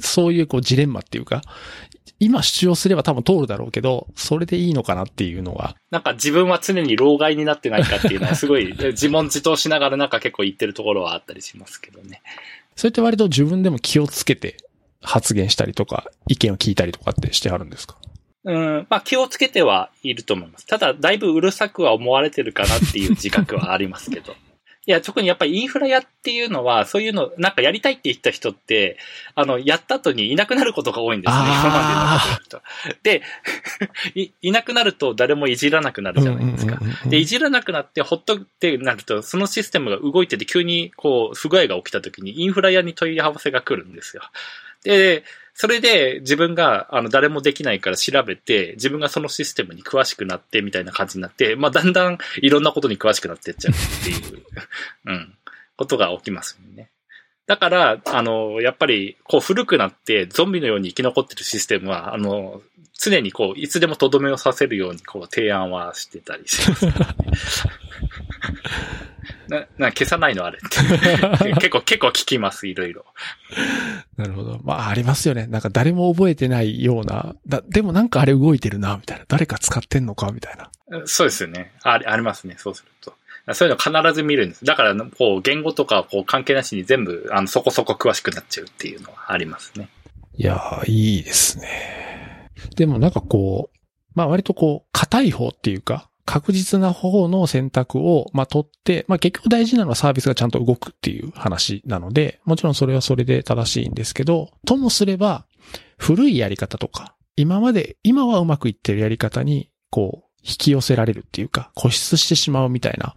[0.00, 1.42] そういうこうジレンマっていうか、
[2.20, 5.76] 今主張すれば多分通るだろうけど、それでいいのかなっていうのは。
[5.90, 12.20] なんか自分は常に老害になってないかっていうのはすごい 自問自答しながらなんか結構言ってるところはあったりしますけどね。
[12.76, 14.56] それって割と自分でも気をつけて
[15.00, 17.96] 発言したりとか、意見を聞いたりとかってしてあるんですか？
[18.44, 20.66] うん、まあ気をつけてはいると思います。
[20.66, 24.34] ただ、だいぶうるさくは思われてるかなっていう自覚はありますけど。
[24.88, 28.96] いや、特にやっぱりインフラ屋っていうのは、そういうの、なんかやりたいって言った人って、
[29.34, 31.36] あの、やった後にいなくなることが多いんですね。
[31.38, 32.62] あ今までの。
[33.02, 33.22] で
[34.18, 36.80] い、いなくなると誰もいじらなくなるじゃないですか。
[37.04, 44.22] で、いじらなくなって、ほっとってなると、そのシステムが動いてて急に、こう、不具合が起きた時に、インフラ屋に問い合わせが来るんですよ。
[44.84, 45.24] で、
[45.54, 54.44] それで自分が、あの、誰もできないから調べて、自分がそのシステムに詳しくなって、みたいな感じになって、まあ、だんだんいろんなことに詳しくなってっちゃうっていう、
[55.06, 55.34] うん、
[55.76, 56.90] ことが起きますよね。
[57.48, 62.62] だから、あの、やっぱり、こう古くなってゾンビのように生き残ってるシステムは、あの、
[62.92, 66.92] 常にこう、いつでもとどめをさせるように、こう、提案はしてたりします、ね。
[69.48, 71.54] な、な、消さないのあれって。
[71.54, 73.04] 結構、結構聞きます、いろいろ。
[74.16, 74.60] なるほど。
[74.62, 75.46] まあ、ありますよね。
[75.46, 79.24] なんか誰も覚えてないような、だ、でもなんかあれ動いてるな、みたいな。
[79.28, 80.70] 誰か使ってんのか、みたいな。
[81.06, 81.72] そうですよね。
[81.82, 83.14] あありますね、そうすると。
[83.54, 84.64] そういうの必ず見るんです。
[84.64, 89.88] だから、こう、言語とか、こう、関係なしに全部、あの、そこそこ詳しくなっちゃうっていうのはありますね。
[90.36, 92.48] いやー、いいですね。
[92.76, 93.78] でもなんかこう、
[94.14, 105.46] まあ割とこう、硬い方っていうか、確実な方の選択を、まあ、取って、まあ、結局大事なのはサービスがちゃんと動くっていう話なので、もちろんそれはそれで正しいんですけど、ともすれば、
[105.96, 113.14] 古いやり方とか、今まで、今はうまくいってるやり方に、こう、引き寄せられるっていうか、固執してしまうみたいな、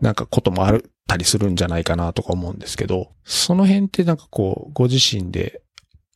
[0.00, 5.62] なんかこともあったりするんじゃないかなとか思うんですけど、その辺ってなんかこう、ご自身で、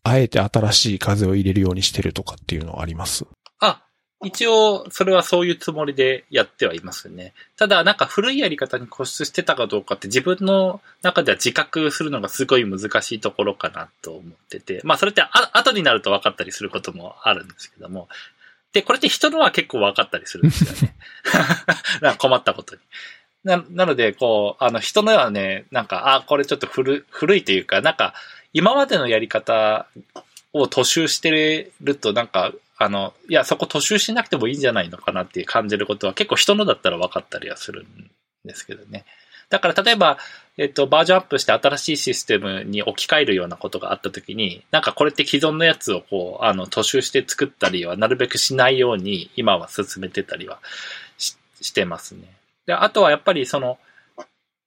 [0.03, 3.25] あえて新しい風を入れるようにしてるとかっていうのはあります？
[3.61, 3.85] あ、
[4.25, 7.35] 一応、それはそういうつもりでやってはいますね。
[7.57, 14.81] ただ、なんか古いやり方に固執してたかどうかって自分の中では自覚するのがすごい難しいところかなと思ってて。
[14.83, 18.09] まあ、それってあ後になると分かったりすることもあるんですけども。
[18.73, 20.97] で、これって人のは結構分かったりするんですよね。
[22.03, 22.81] なんか困ったことに。
[23.45, 28.15] な、なので、こう、あの、人のはね、なんか、あ、これちょっと古、古いというか、なんか、
[28.53, 29.87] 今までのやり方
[30.53, 38.11] を踏襲してると、なんか、あの、いや、そこ踏襲しなくてもいいんじゃないのかなって感じることは結構人のだったら分かったりはするん
[38.45, 39.05] ですけどね。
[39.51, 40.19] だから例えば、
[40.59, 50.61] えっと、バージョンアップして新しいシステムに置き換えるようなことがあったときに、なんかこれって既存のやつをこう、あの、踏襲して作ったりはなるべくしないように今は進めてたりは
[51.17, 52.23] ししてますね。
[52.67, 53.79] で、あとはやっぱりその、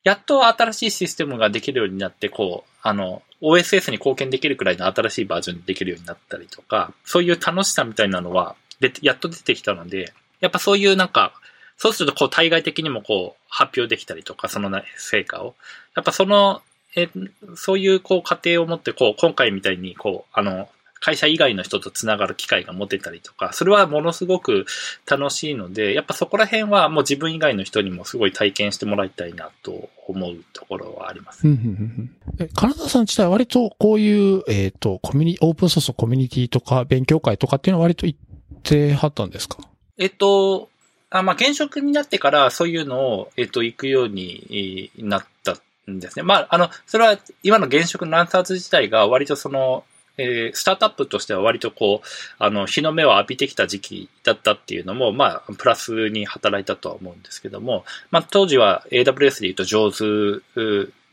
[0.03, 11.33] やっと新しいシステムができるようになって、こう、あの、OSS に貢献できるくらいの新しいバージョンにできるようになったりとか、そういう楽しさみたいなのは、で、やっと出てきたので、やっぱそういうなんか、
[11.77, 15.55] そうするとこう対外的にもこう発表できたりとか、その成果を。
[15.95, 16.61] やっぱその、
[16.95, 17.09] え、
[17.55, 20.69] そういうこう過程を持って、こう、今回みたいにこう、あの、
[21.03, 24.65] 会社以外の人とつながる機会が持てたりとか、それはものすごく
[25.09, 31.41] 楽しいので、やっぱそこら辺はもう自分以外の人にもすごい体験してもらいたいなと思うところはあります。
[31.41, 38.19] 金田さん自体は割とこういう、えっ、と、コミュニ、オープンソースのコミュニティとか勉強会とかっていうのは割と行っ
[38.61, 39.57] てはったんですか？
[39.97, 40.69] えっと、
[41.09, 45.57] あまあ、現職になってからそういうのを、えっと、行くようになった
[45.89, 46.21] んですね。
[46.21, 49.83] まあ、あの、それは今の現職のランサーズ自体が割とその、
[50.21, 52.07] えー、スタートアップとしては割とこう、
[52.37, 60.03] あの、日の目を浴びてきた時期だったっていうのも、まあ、プラスに働いたとは思うんですけども、まあ、当時は AWS で言うと上手、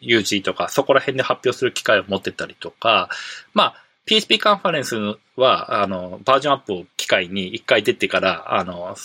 [0.02, 3.08] UG とか、そこら辺で発表する機会を持ってたりとか、
[3.54, 3.74] まあ、
[4.08, 4.96] PHP カンファレンス
[5.36, 8.96] は、あの、バージョンアップを機会に一回出てから、あの、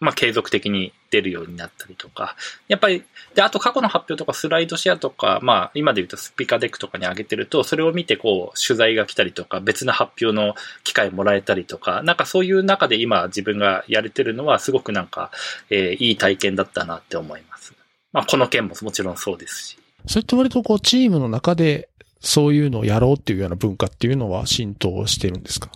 [0.00, 2.36] まあ、継続的に出るようになったりとか。
[2.68, 3.02] やっぱり、
[3.34, 15.32] で、あと過去の発表とかスライドシェアとか、まあ、今で言うとスピカデックとかに上げてると、それを見てこう、取材が来たりとか、別の発表の機会もらえたりとか、なんかそういう中で今自分がやれてるのはすごくなんか、
[15.70, 17.74] えー、いい体験だったなって思います。
[18.12, 19.78] まあ、この件ももちろんそうですし。
[20.06, 21.88] それって割とこう、チームの中で、
[22.20, 25.70] そういうのをやろうっていうような文化っていうのは浸透してるんですか？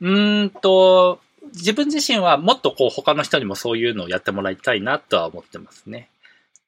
[0.00, 1.20] うーんと、
[1.56, 6.08] 自分自身はもっとこう他の人にもそういうのをやってもらいたいなとは思ってますね。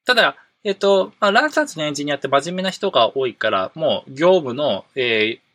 [0.05, 5.49] ただ、えっ、と、まあ、ランサーズのエンジニアって真面目な人が多いから、もう業務の、えー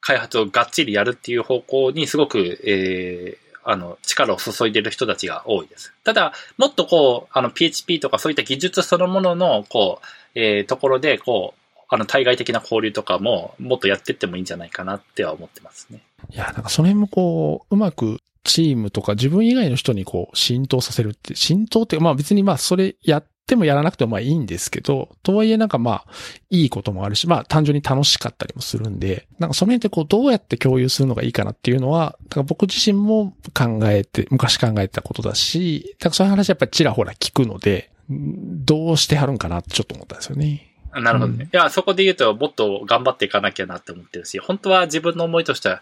[0.00, 5.92] 開発をがっちりやるっていう方向にすごく、えーあの、力を注いでる人たちが多いです。
[6.02, 16.00] ただ、もっとこう、あの、PHP とかそういった技術そのものの、こう、えーところで、こう、あの、対外的な交流とかも、もっとやっていってもいいんじゃないかなっては思ってますね。
[16.30, 18.19] いや、なんかその辺もこう、うまく
[18.50, 26.06] チームとか自分以外の人にこう浸透させるって、浸透って、まあ別にまあそれやってもやらなくてもまあいいんですけど、とはいえなんかまあ
[26.50, 40.69] いいこともあるし、まあ単純に楽しかったりもするんで、なんかその辺ってこうどうやって共有するのがいいかなっていうのは、だから僕自身も考えて、昔考えてたことだし、だからそういう話やっぱりちらほら聞くので、どうしてはるんかなってちょっと思ったんですよね。
[40.94, 41.48] なるほどね。
[41.52, 45.80] いや、そこで言うと、もっと頑張っていかなきゃなって思ってるし、本当は自分の思いとしては、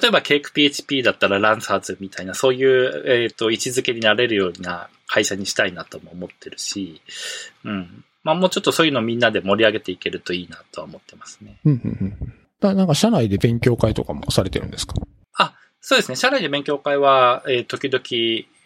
[0.00, 7.00] 例えばケーク PHP だったらランサーズみたいな、そういう、えっ、と、位置づけになれるような会社にしたいなとも思ってるし、
[7.64, 8.04] うん。
[8.22, 11.56] まあ、もうちょっとそういうのみんなで盛り上げていけるといいなとは思ってますね。
[11.64, 14.94] うんうんうんだなんか社内で勉強会とかもされてるんですか？
[15.82, 16.16] そうですね。
[16.16, 18.02] 社内で勉強会は、えー時々、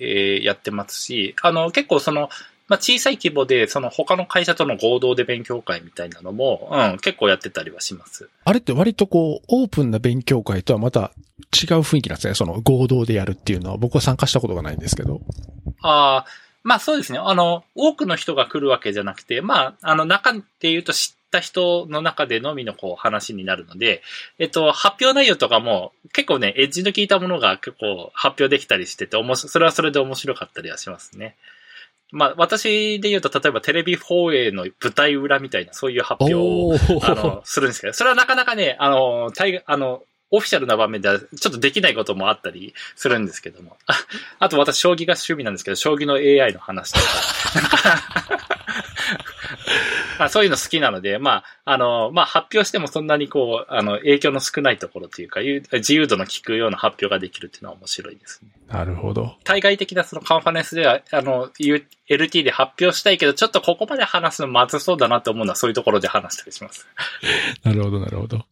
[0.01, 2.29] えーやってますし、あの、結構その、
[2.67, 8.31] まあ、小さい規模で、その他の会社との合同で勉強会みたいなのも、うん、結構やってたりはします。
[8.45, 11.13] あれって割とこう、オープンな勉強会とはまた
[11.53, 12.35] 違う雰囲気なんですね。
[12.35, 15.21] その合同でやるっていうのは僕は参加したことがないんですけど。
[15.83, 16.27] ああ、
[16.63, 17.19] まあそうですね。
[17.19, 24.03] あの、多くの人が来るわけじゃなくて、まあ、あの、中で言うと知った人の中でのみのこう話になるので、
[24.39, 31.37] えっと、発表内容とかも結構ね、エッジの効いたものが結構発表できたりしてて、それはそれで面白かったりはしますね。
[32.13, 43.77] まあ、私で言うと、例えばテレビ放映の舞台裏みたいな、そういう発表を、ーあの、するんですけど、それはなかなかね、あの、大あの、オフィシャルな場面ではちょっとできないこともあったりするんですけども。
[43.87, 43.95] あ
[44.41, 48.49] あと私、将棋が趣味なんですけど、将棋の AI の話とか。
[50.25, 58.49] まあそういうの好きなので、まあ、あの、まあ発表してもそんなにこう、あの、影響の少ないところというか、自由度の効くような発表ができるっていうのは面白いですね。
[58.69, 59.37] なるほど。
[59.45, 61.51] 対外的なそのカンファレンスでは、あの、
[62.09, 66.87] LT で発表したいけど、ちょっとここまで話すのまずそうだなと思うのはそういうところで話したりします。
[67.63, 68.47] なるほど、なるほど。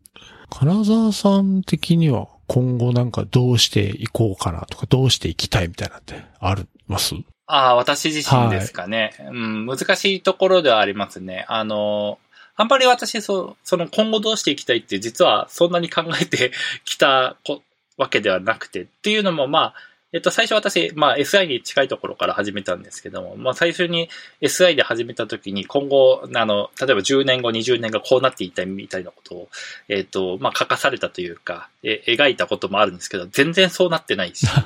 [0.51, 7.15] 金沢さん的には今後なんかどうしていこうかなとか、どうしていきたいみたいなってあります？
[7.47, 9.13] ああ、私自身ですかね。
[9.31, 11.45] うん、難しいところではありますね。
[11.49, 12.19] あの、
[12.55, 16.53] あんまり私、そう、その今後どうしていきたいって実はそんなに考えて
[16.85, 17.63] きたこ
[17.97, 19.75] わけではなくて、っていうのもまあ、
[20.13, 24.11] えっと、最初私、まあ SI に近いところから始めたんですけども、まあ最初に
[24.41, 29.49] SI で始めた時に今後、あの、例えば10年後、20年後こうなっていたいみたいなことを、
[29.89, 34.47] えっと、まあ書かされたというか、え描いたこともあるんですけど、全然そうなってないし。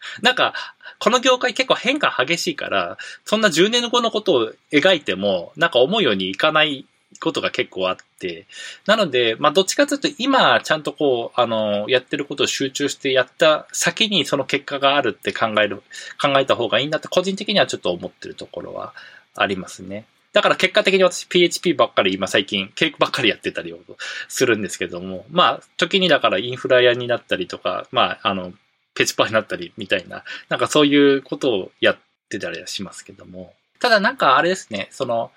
[0.22, 0.54] なんか、
[0.98, 6.86] この業界結構変化激しいから、そんな10年後のことを描いても、なんか思うようにいかない
[7.18, 8.46] ことが結構あって、
[8.86, 15.82] なので、まあ、どっちかというと今、ちゃんとこう、あの、やってることを集中してやった先にその結果があるって考える、
[16.20, 18.94] 考えた方がいいなって個人的にはちょっと思ってるところは
[19.34, 20.04] ありますね。
[20.32, 23.80] だから結果的に私 PHP ばっかり今最近ケークばっかりやってたりを
[24.28, 28.52] するんですけども、まあ、時にだからインフラ屋になったりとか、まあ、あの、
[28.94, 31.98] ペチパーになったりみたいな、なんかそういうことをやっ
[32.28, 33.54] てたりはしますけども。
[33.80, 35.32] ただなんかあれですね、その、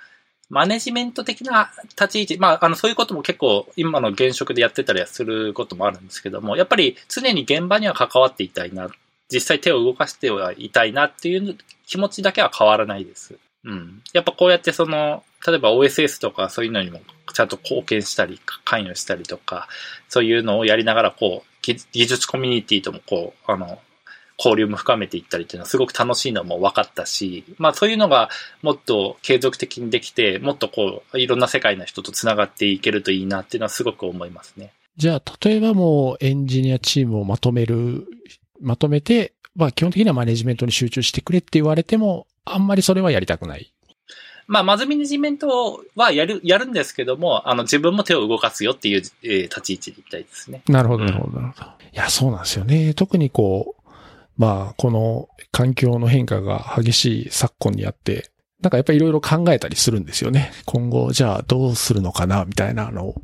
[0.49, 8.89] マネジメント的な立ち位置、まあ、あの、そういうことも結構今の現職でやってたりすることもあるんですけども、やっぱり常に現場には関わっていたいな、
[9.31, 13.35] 実際手を動かしてはいたいなっていう気持ちだけは変わらないです。
[13.63, 14.01] うん。
[14.13, 17.01] やっぱこうやってその、例えば OSS とかそういうのにも
[17.33, 19.67] ちゃんと貢献したり、関与したりとか、
[20.09, 23.79] そういうのをやりながらこう、技術コミュニティともこう、あの、
[24.37, 28.29] 交流も深めていったりっていうのはすごく楽しいのも分かったし、まあそういうのが
[28.61, 34.73] もっと継続的にできて、もっとこう、いろんな世界の人と繋がっていけるといいなっていうのはすごく思いますね。
[34.97, 38.07] じゃあ、例えばもうエンジニアチームをまとめる、
[38.61, 43.73] まとめて、まあ基本的にはマネジメントに集中してくれって言われても、あんまりそれはやりたくない。
[44.47, 50.63] まあ、マズミネジメントはやる、やるんですけども、あの、自分も手を動かすよっていう、えー立ち位置でいきたいですね。
[50.67, 51.65] なるほど、なるほど、なるほど。
[51.65, 52.93] いや、そうなんですよね。
[52.93, 53.82] 特にこう、
[54.37, 58.31] まあ、この環境の変化が激しい昨今にあって、
[58.61, 60.51] なんかやっぱりいろいろ考えたりするんですよね。
[60.65, 63.21] 今後、じゃあどうするのかな、みたいなのを。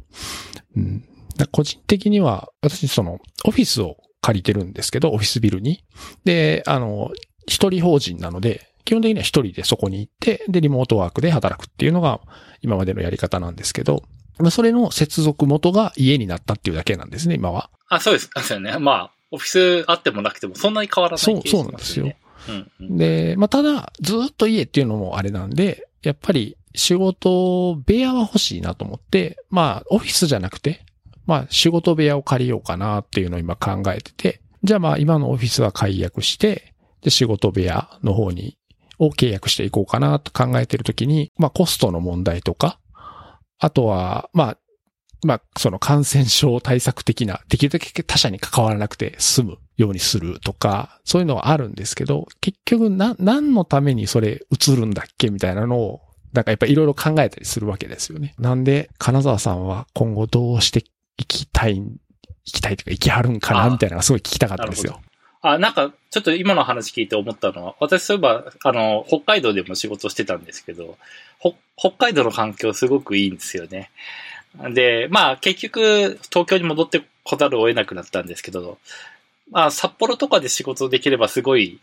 [0.76, 1.06] うん。
[1.52, 5.84] 個人的には、私その、オフィスを借りてるんですけど、オフィスビルに。
[6.26, 7.12] で、あの、
[7.48, 12.20] 一人法人なので、基本的には一人でそこに行って、で、リモートワークで働くっていうのが
[12.62, 14.04] 今までのやり方なんですけど、
[14.40, 17.70] まあ、それの接続元が家になったっていうだけなんですね、今は。
[17.88, 18.30] あ、そうです。
[18.42, 18.78] そうよね。
[18.80, 22.12] まあ、オフィスあってもなくてもそんなに変わらないそう、そうなんですよ。
[22.48, 30.86] うんうん、で、まあ、ただ、ずっと家っていうのもあれなんで、やっぱり仕事部屋は欲しいなと思って、まあ、オフィスじゃなくて、
[31.26, 38.58] まあ、仕事部屋を借りようかなっていうのを今考えてて、じゃあまあ、今のオフィスは解約して、で、仕事部屋の方に、
[38.98, 42.80] を契約していこうかなと考えてるときに、まあ、コストの問題とか、
[43.58, 44.58] あとは、まあ、
[45.24, 56.02] まあ、その感染症対策的な、できるだけ他者に関わらなくて済むようにするとか、そういうのはあるんですけど、結局な、何のためにそれ映るんだっけみたいなのを、
[56.34, 58.34] なんかやっぱいろいろ考えたりするわけですよね。
[58.40, 60.84] なんで、金沢さんは今後どうして
[61.18, 61.92] いきたい、行
[62.46, 65.02] きたいとか行きはるんかなみたいなのがすごい聞きたかったんですよ。
[65.42, 70.98] あ、なんか、ちょっと今の話聞いて思ったのは、私そういえば、あの、北海道でも仕事してたんですけど、
[71.40, 73.90] ほ北海道の環境すごくいいんですよね。
[74.74, 78.78] で、まあ結局、東京に戻ってこざるを得なくなったんですけど、
[79.52, 81.80] まあ札幌とかで仕事できればすごい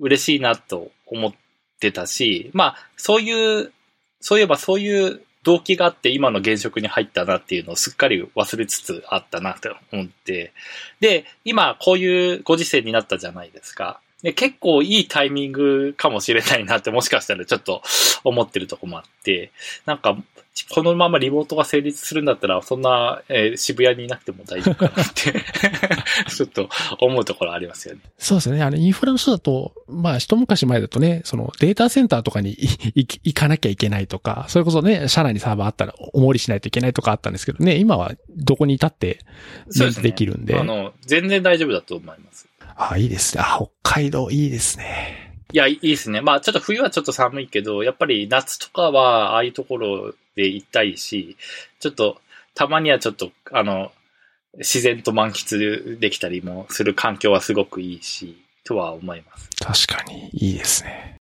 [0.00, 1.32] 嬉しいなと思っ
[1.80, 3.72] てたし、まあそういう、
[4.20, 10.52] そういえばそういう動機があって今の現職に入ったなっていうのをすっかり忘れつつあったなと思って。
[10.98, 14.00] で、今こういうご時世になったじゃないですか。
[14.22, 17.82] で結構いいタイミングかもしれないなってもしかしたらちょっと
[18.24, 19.52] 思ってるとこもあって、
[19.84, 20.16] なんか
[20.64, 25.32] このままリモートが成立するんだったら、そんな、えー渋谷にいなくても大丈夫かなって、
[26.30, 26.68] ちょっと
[27.00, 28.00] 思うところありますよね。
[28.18, 28.62] そうですね。
[28.62, 32.56] あの、インフラの人だと、まあ、一昔前だとね、そのデータセンターとかに
[32.94, 39.20] 行かなきゃいけないとか、それこそね、社内にサーバーあったらお守りしないといけないとかあったんですけどね、今はどこにいたって、
[39.70, 42.48] そうできるんであの、全然大丈夫だと思います。
[42.76, 43.42] あ、いいですね。
[43.44, 45.32] あ、北海道いいですね。
[45.52, 46.20] いや、いいですね。
[46.20, 51.36] まあ、ちょっと冬はちょっと寒いけど、やっぱり夏とかは、ああいうところで行きたいし、
[51.80, 52.20] ちょっと、
[52.54, 53.90] たまにはちょっと、あの、
[54.58, 59.86] 自然と満喫できたりもする環境はすごくいいし、とは思います。
[59.86, 61.16] 確かに、いいですね。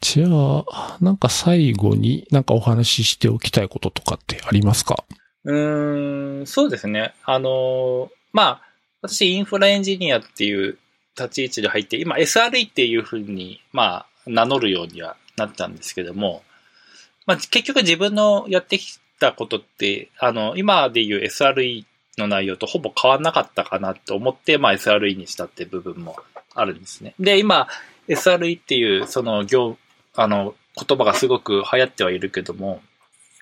[0.00, 5.04] じゃあ、なんか最後になんかお話ししておきたいこととかってありますか？
[5.44, 7.14] うーん、そうですね。
[7.24, 8.62] あの、まあ、
[9.02, 10.78] 私インフラエンジニアっていう
[11.18, 16.42] 立ち位置で入って、今 SRE っていうふうに、まあ、名乗るようにはなったんですけども、
[17.26, 21.84] まあ、結局自分のやってきたことって、あの、今でいう SRE
[22.18, 26.16] の内容とほぼ変わんなかったかなと思って、まあ、SRE にしたって部分も
[26.54, 27.14] あるんですね。
[27.18, 27.68] で、今、
[28.08, 29.76] SRE っていう、その業、
[30.14, 32.82] あの、言葉がすごく流行ってはいるけども、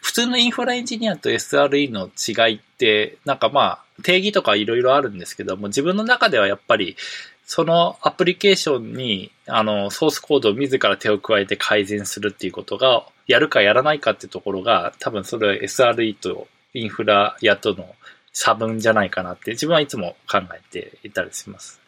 [0.01, 6.97] 普通のインフラエンジニアと SRE の違いって、なんかまあ、定義とかいろいろあるんですけども、自分の中ではやっぱり、
[7.45, 17.95] そのアプリケーションに、あの、ソースコードを自ら手を加えて改善するっていうことが、やるかやらないかってところが、多分それは SRE とインフラやとの
[18.33, 21.81] 差分じゃないかなって、自分はいつも考えていたりします。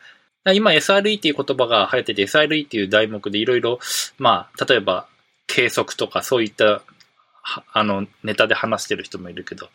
[0.54, 3.80] 今 SRE っていう言葉が流行ってて、SRE っていう題目でいろいろ、
[4.18, 5.06] まあ、例えば、
[5.46, 6.82] 計測とかそういった
[7.72, 9.68] あの、ネタで話してる人もいるけど、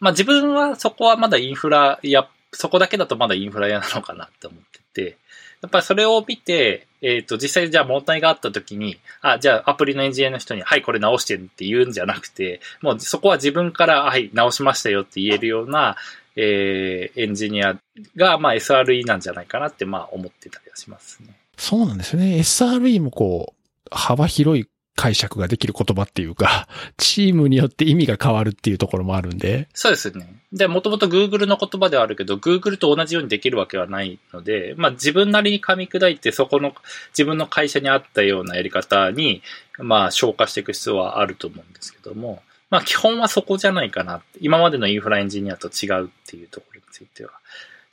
[0.00, 15.96] まあ自分はそこはまだインフラや、そこだけだとまだインフラ屋なのかなって思って、やっぱりそれを見て、えっ、と、実際じゃあ問題があった時に、あ、じゃあアプリのエンジニアの人に、はい、これ直してるって言うんじゃなくて、もうそこは自分から、はい、直しましたよって言えるような、
[16.36, 17.78] えー、エンジニア
[18.16, 21.36] が、まあ SRE なんじゃないかなって、まあ思ってたりはしますね。
[21.56, 22.38] そうなんですよね。
[22.38, 29.68] SRE もこう、幅広い解釈ができる言葉っていうか、 チームによって意味が変わるっていうところもあるんで。
[29.74, 30.42] そうですね。
[30.52, 36.74] で、もともと Google の言葉ではあるけど、Google と同じようにできるわけはないので、まあ自分なりに噛み砕いて、そこの
[37.10, 39.42] 自分の会社に合ったようなやり方に、
[39.78, 44.22] まあ消化していく必要はあると思うんですけども、まあ基本はそこじゃないかな。
[44.40, 47.32] 今までのインフラエンジニアと違うっていうところについては、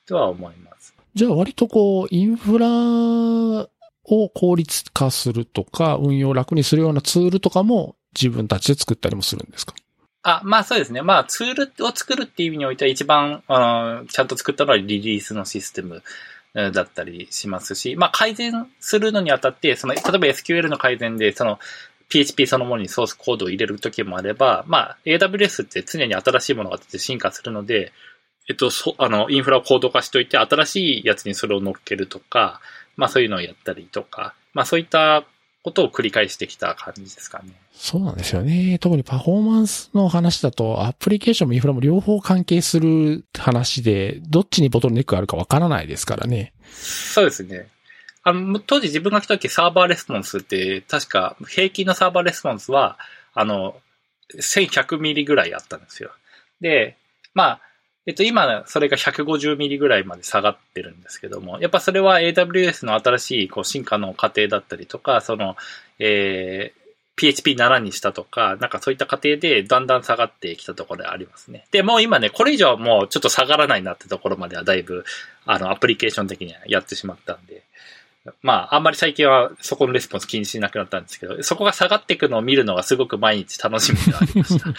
[0.06, 0.94] とは思います。
[1.16, 2.68] じゃあ割とこう、インフラ
[4.10, 9.74] を効率化するとか、運用楽にするようなツールとかも自分たちで作ったりもするんですか？
[10.24, 11.02] あ、まあそうですね。
[11.02, 16.04] まあツールを作るっていう意味においては一番、あのちゃんと作ったのはリリースのシステム
[16.54, 21.60] だったりしますし、まあ改善するのにあたって、その、例えば SQL の改善で、その、
[22.10, 27.92] PHP そのものにソースコードを入れるときもあれば、まあ AWS って常に新しいものが出て進化するので、
[28.50, 32.62] えっと、そ、あの、インフラをコード化しといて、新しいやつにそれを乗っけるとか、
[33.00, 35.26] まあそういうのをやったりとか、まあそういった
[35.64, 37.54] ことを繰り返してきた感じですかね。
[37.74, 38.78] そうなんですよね。
[38.80, 46.54] 特にパフォーマンスの話だと、アプリケーションもインフラも両方関係する話で、どっちにボトルネックがあるかわからないですからね。
[46.72, 47.70] そうですね。
[48.24, 52.98] あの、当時自分が来た時サーバーレスポンスって、確か平均のサーバーレスポンスは、
[53.34, 53.78] あの、
[54.36, 56.12] 1100ミリぐらいあったんですよ。
[56.62, 56.98] で、
[57.34, 57.62] まあ、
[58.06, 65.56] えっと、今、それが150ミリぐらいまで下がってるんですけども、やっぱそれは AWS の新しいこう進化の過程だったりとか、その、
[66.00, 66.80] えー、
[67.20, 71.66] PHP7 にしたとか、なんかそういった過程でだんだん下がってきたところでありますね。
[71.72, 75.04] で、もう今ね、これ以上はもうちょっと下がらないなってところまではだいぶ、
[75.46, 77.64] あの、アプリケーション的にはやってしまったんで、
[78.42, 84.74] まあ、あんまり最近はそこのレスポンス気にしなくなったんですけど、そこが下がっていくのを見るのがすごく毎日楽しみではありました。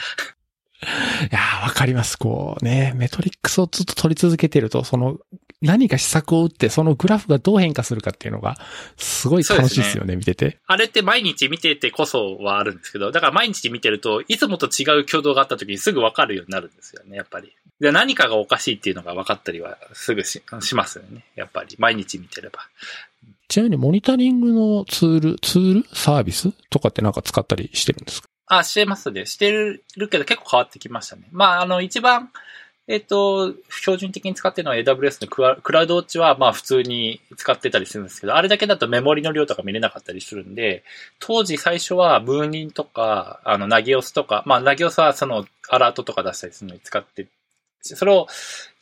[0.83, 2.17] いやー、わかります。
[2.17, 5.19] こうね、メトリックスをずっと取り続けてると、その、
[5.61, 8.57] 何か施策を打って、そのグラフがどう変化するかっていうのが、
[8.97, 10.59] すごい楽しいですよね、ね見てて。
[10.67, 17.53] あれって毎日見ててこそはあるんですけど、だから毎日見てると、いつもと違う挙動があった時にすぐわかるようになるんですよね、やっぱり。
[17.79, 21.77] で、何かがおかしいっていうのが分かったりはすぐししますよね、やっぱり。
[21.79, 22.61] 毎日見てれば。
[23.49, 25.87] ちなみにモニタリングのツール、ツール？
[25.93, 26.53] サービス？
[26.71, 28.30] とかってなんか使ったりしてるんですか？
[28.53, 29.27] あ、してますね。
[29.27, 31.23] してるけど結構変わってきましたね。
[31.31, 32.31] まあ、あの、一番、
[32.89, 40.83] えっ、と、標準的に使ってるのは AWS のクラウドウォッチは、まあ普通に使ってたりするんですけど、あれだけだとメモリの量とか見れなかったりするんで、
[41.21, 47.29] 当時最初はムーニンとか、あの、ナギオスとか、まあナギオスはそのアラートとか出したりするのに使って、
[47.83, 48.27] それを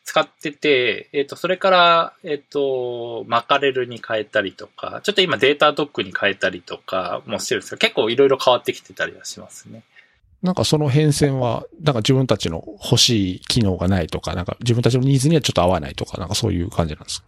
[0.08, 9.82] 使ってて、えっ、ー、と、それから、えっ、ー、と、マカレルに変えたりとか、ちょっと今データドックに変えたりとかもしてるんですけど、結構いろいろ変わってきてたりはしますね。
[10.42, 17.26] なんかその変遷は、なんか自分たちの欲しい機能がないとか、なんか自分たちのニーズにはちょっと合わないとか、なんかそういう感じなんですか？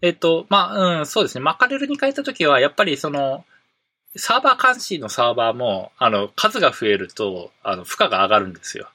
[0.00, 1.44] えっ、と、まあ、うん、そうですね。
[1.44, 3.44] マカレルに変えたときは、やっぱりその、
[4.16, 8.88] サーバー監視のサーバーも、あの、数が増えると、あの、負荷が上がるんですよ。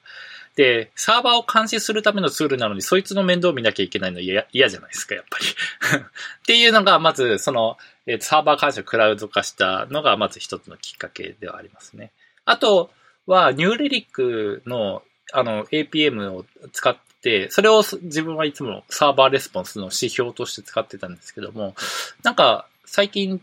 [0.56, 5.44] で、サーバーを監視するためのツールなのに、そいつの面倒を見なきゃいけないの嫌じゃないですか、やっぱり
[6.00, 6.02] っ
[6.46, 7.76] ていうのが、まず、その、
[8.20, 12.10] サーバー監視をクラウド化したのが、まず一つのきっかけではありますね。
[12.46, 12.90] あと
[13.26, 15.02] は、ニューレリックの、
[15.32, 21.74] あの、APM を使って、それを自分はいつもサーバーレスポンスの指標として使ってたんですけども、
[22.22, 23.42] なんか、最近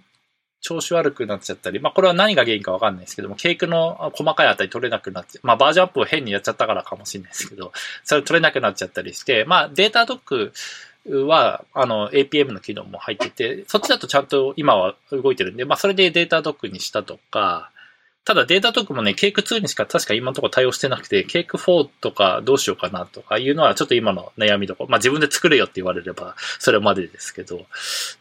[0.63, 10.53] 調子悪くなっちゃったり、まあこれは何が原因かわかんないですけども、ケークの細かいあたり取れなくなって、まあバージョンアップを変にやっちゃったからかもしれないですけど、 それ取れなくなっちゃったりして、まあデータドック
[11.27, 17.72] は、あの、APM の機能も入ってて、そっちだとちゃんと今は動いてるんで、まあそれでデータドックにしたとか、
[18.25, 24.89] ただデータトークもね、ケーク2にしか確か今のところ対応してなくて、ケーク4とかどうしようかなとかいうのはちょっと今の悩みどころ。
[24.89, 27.65] まあ自分で作れよって言われれば、それまでですけど、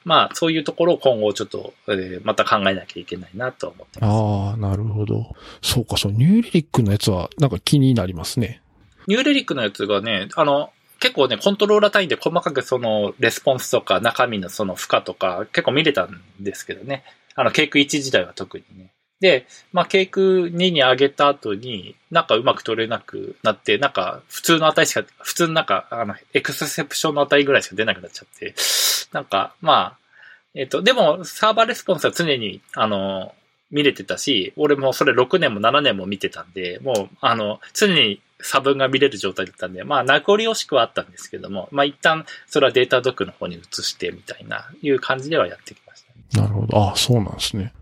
[0.04, 4.10] まあそういうところを今後ちょっと、えー、また考えなきゃいけないなと思ってます。
[4.10, 5.36] ああ、なるほど。
[5.62, 8.60] そうか、そう、ニューリリックのやつはなんか気になりますね。
[9.06, 17.04] ニューリリックのやつがね、あの、結構ね、コントローラー単位で細かくそのレスポンスとか中身のその負荷とか結構見れたんですけどね。
[17.36, 18.90] あの、ケーク1時代は特にね。
[19.22, 28.52] で、まあ、ケーク2に上げた後に、なんかうまく取れなくなって、なんか普通の値しか、普通のなんか、あの、エクセプションの値ぐらいしか出なくなっちゃって、
[29.12, 29.98] なんか、まあ、
[30.54, 33.32] えっ、と、でも、サーバーレスポンスは常に、あの、
[33.70, 45.91] 見れてたし、俺もそれ6年も7年も見てたんで、もう、あの、常に差分が見れる状態だったんで、まあ、名残惜しくはあったんですけども、まあ、一旦、それはデータドックの方に移してみたいな、いう感じではやってきました、
[46.34, 46.78] なるほど。
[46.78, 47.72] ああ、そうなんですね。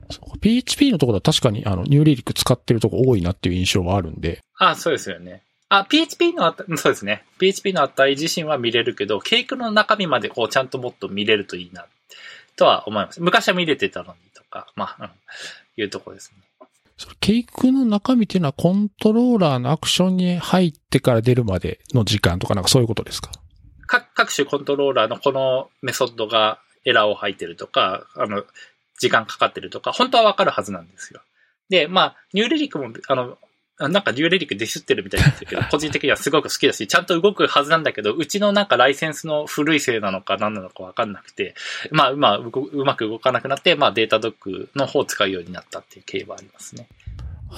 [0.40, 4.40] PHP のところは確かにあの、ニューリリック使ってるとこ多いなっていう印象はあるんで。
[4.59, 5.42] あそうですよね。
[5.68, 7.24] あ、PHP のそうですね。
[7.38, 11.86] PHP の値自身は見れるけど、ケークの中身までこうちゃんともっと見れるといいな、
[12.57, 13.22] とは思います。
[13.22, 15.11] 昔は見れてたのにとか、まあ、うん、
[15.80, 16.66] いうところですね。
[16.96, 23.30] それ、ケークの中身っていうのはコントローラーのアクションに入ってから出るまでの時間とかなんかそういうことですか？
[23.86, 28.45] 各各種コントローラーのこのメソッドがエラーを吐いてるとか、あの、
[28.99, 31.20] 時間かかってるとか、本当はわかるはずなんですよ。
[31.68, 33.39] で、まあ、 New Relic も、あの、
[33.89, 41.55] なんか New Relic ディスってるみたいなんですけど、 個人的にはすごく好きだし、ちゃんと動くはずなんだけど、うちのなんかライセンスの古いせいなのか何なのかわかんなくて、
[41.91, 42.51] まあ、まあ、う
[42.85, 46.89] まく動かなくなって、まあ Datadog の方を使うようになったっていう経緯はありますね。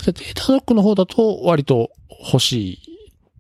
[0.05, 1.91] Datadog の方だと割と
[2.33, 2.79] 欲しい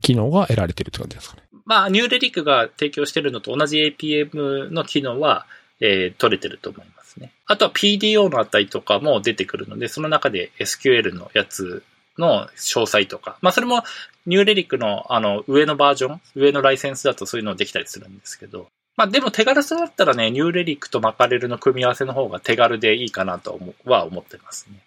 [0.01, 1.43] 機能が得られてるって感じですかね。
[1.64, 5.47] まあ、ニューレリックが提供してるのと同じ APM の機能は、
[5.83, 7.16] えー、取れてると思います。
[7.16, 7.33] ね。
[7.47, 11.83] あとは PDO の値とかも出てくるので、その中で SQL のやつ
[12.16, 13.83] の詳細とか、まあそれも
[14.24, 24.78] ニューレリックのあの上のバージョン、上のライセンスだとそういうのできたりするんですけど、まあでも手軽さだったらね、ニューレリックとマカレルの組み合わせの方が手軽でいいかなとは思ってますね。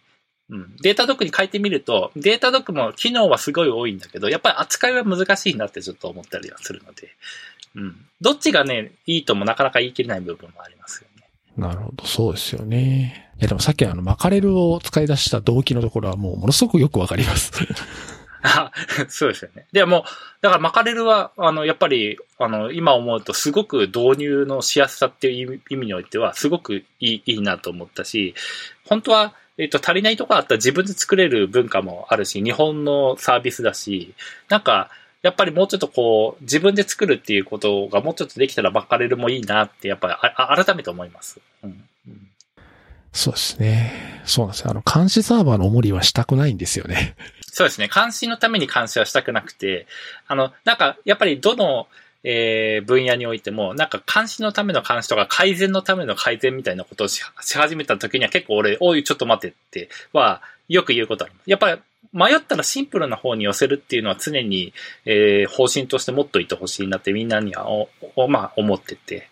[0.50, 0.76] うん。
[0.78, 7.10] データドックに変えてみると、データドックも機能はすごい多いんだけど、やっぱり扱いは難しいなってちょっと思ったりはするので、
[7.76, 7.96] うん。
[8.22, 11.08] どっちがね、いいともなかなか言い切れない部分もありますよ
[11.58, 13.30] なるほど、そうですよね。
[13.40, 17.52] いやでもさっきあの、マカレルを使い出した動機のところはもうものすごくよくわかります。
[18.44, 18.72] あ
[19.10, 19.66] そうですよね。
[19.72, 20.06] でも、
[20.42, 28.36] だからマカレルは、あの、やっぱり、あの、今思うとすごく導入のしやすさっていう意味においては、すごくいい、いいなと思ったし、
[28.86, 34.14] 本当は、えっと、足りないところあったら自分で作れる文化もあるし、日本のサービスだし、
[34.50, 34.90] なんか、
[35.26, 41.40] やっぱりもうちょっとこう、自分で作るっていうことがもうちょっとできたらマカレルもいいなって、やっぱりあ改めて思います。
[41.64, 41.84] うん
[43.12, 44.22] そうですね。
[44.26, 44.72] そうなんですよ。
[44.72, 47.16] あの、監視サーバーの重りはしたくないんですよね。
[47.48, 47.90] そうですね。
[47.92, 49.88] 監視のために監視はしたくなくて、
[50.28, 51.88] あの、なんか、やっぱりどの、
[52.26, 61.50] えー、分野においても、なんか監視のための監視とか改善のための改善みたいなことをし始めた時には結構俺、おい、ちょっと待ってっては、よく言うことあります。
[61.50, 61.80] やっぱり
[62.14, 64.74] 迷ったらシンプルな方に寄せるっていうのは常に、
[65.06, 69.30] えー、方針として持っといてほしいなってみんなにはお、おまあ思ってて。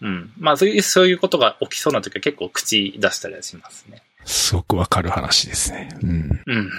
[0.00, 0.32] うん。
[0.38, 4.02] まあそういう、そういうことが起きそうな時は結構口出したりはしますね。
[4.24, 5.88] すごくわかる話ですね。
[6.02, 6.42] うん。
[6.46, 6.70] うん。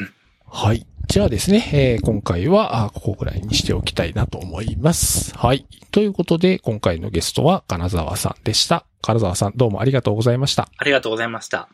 [0.46, 0.86] はい。
[1.08, 5.36] じゃあですね、えー、今回は、あここぐらいにしておきたいなと思います。
[5.36, 5.66] はい。
[5.92, 8.86] ということで、今回のゲストは金沢さんでした。
[9.02, 10.70] 金沢さん、どうもありがとうございました。
[10.78, 11.70] ありがとうございました。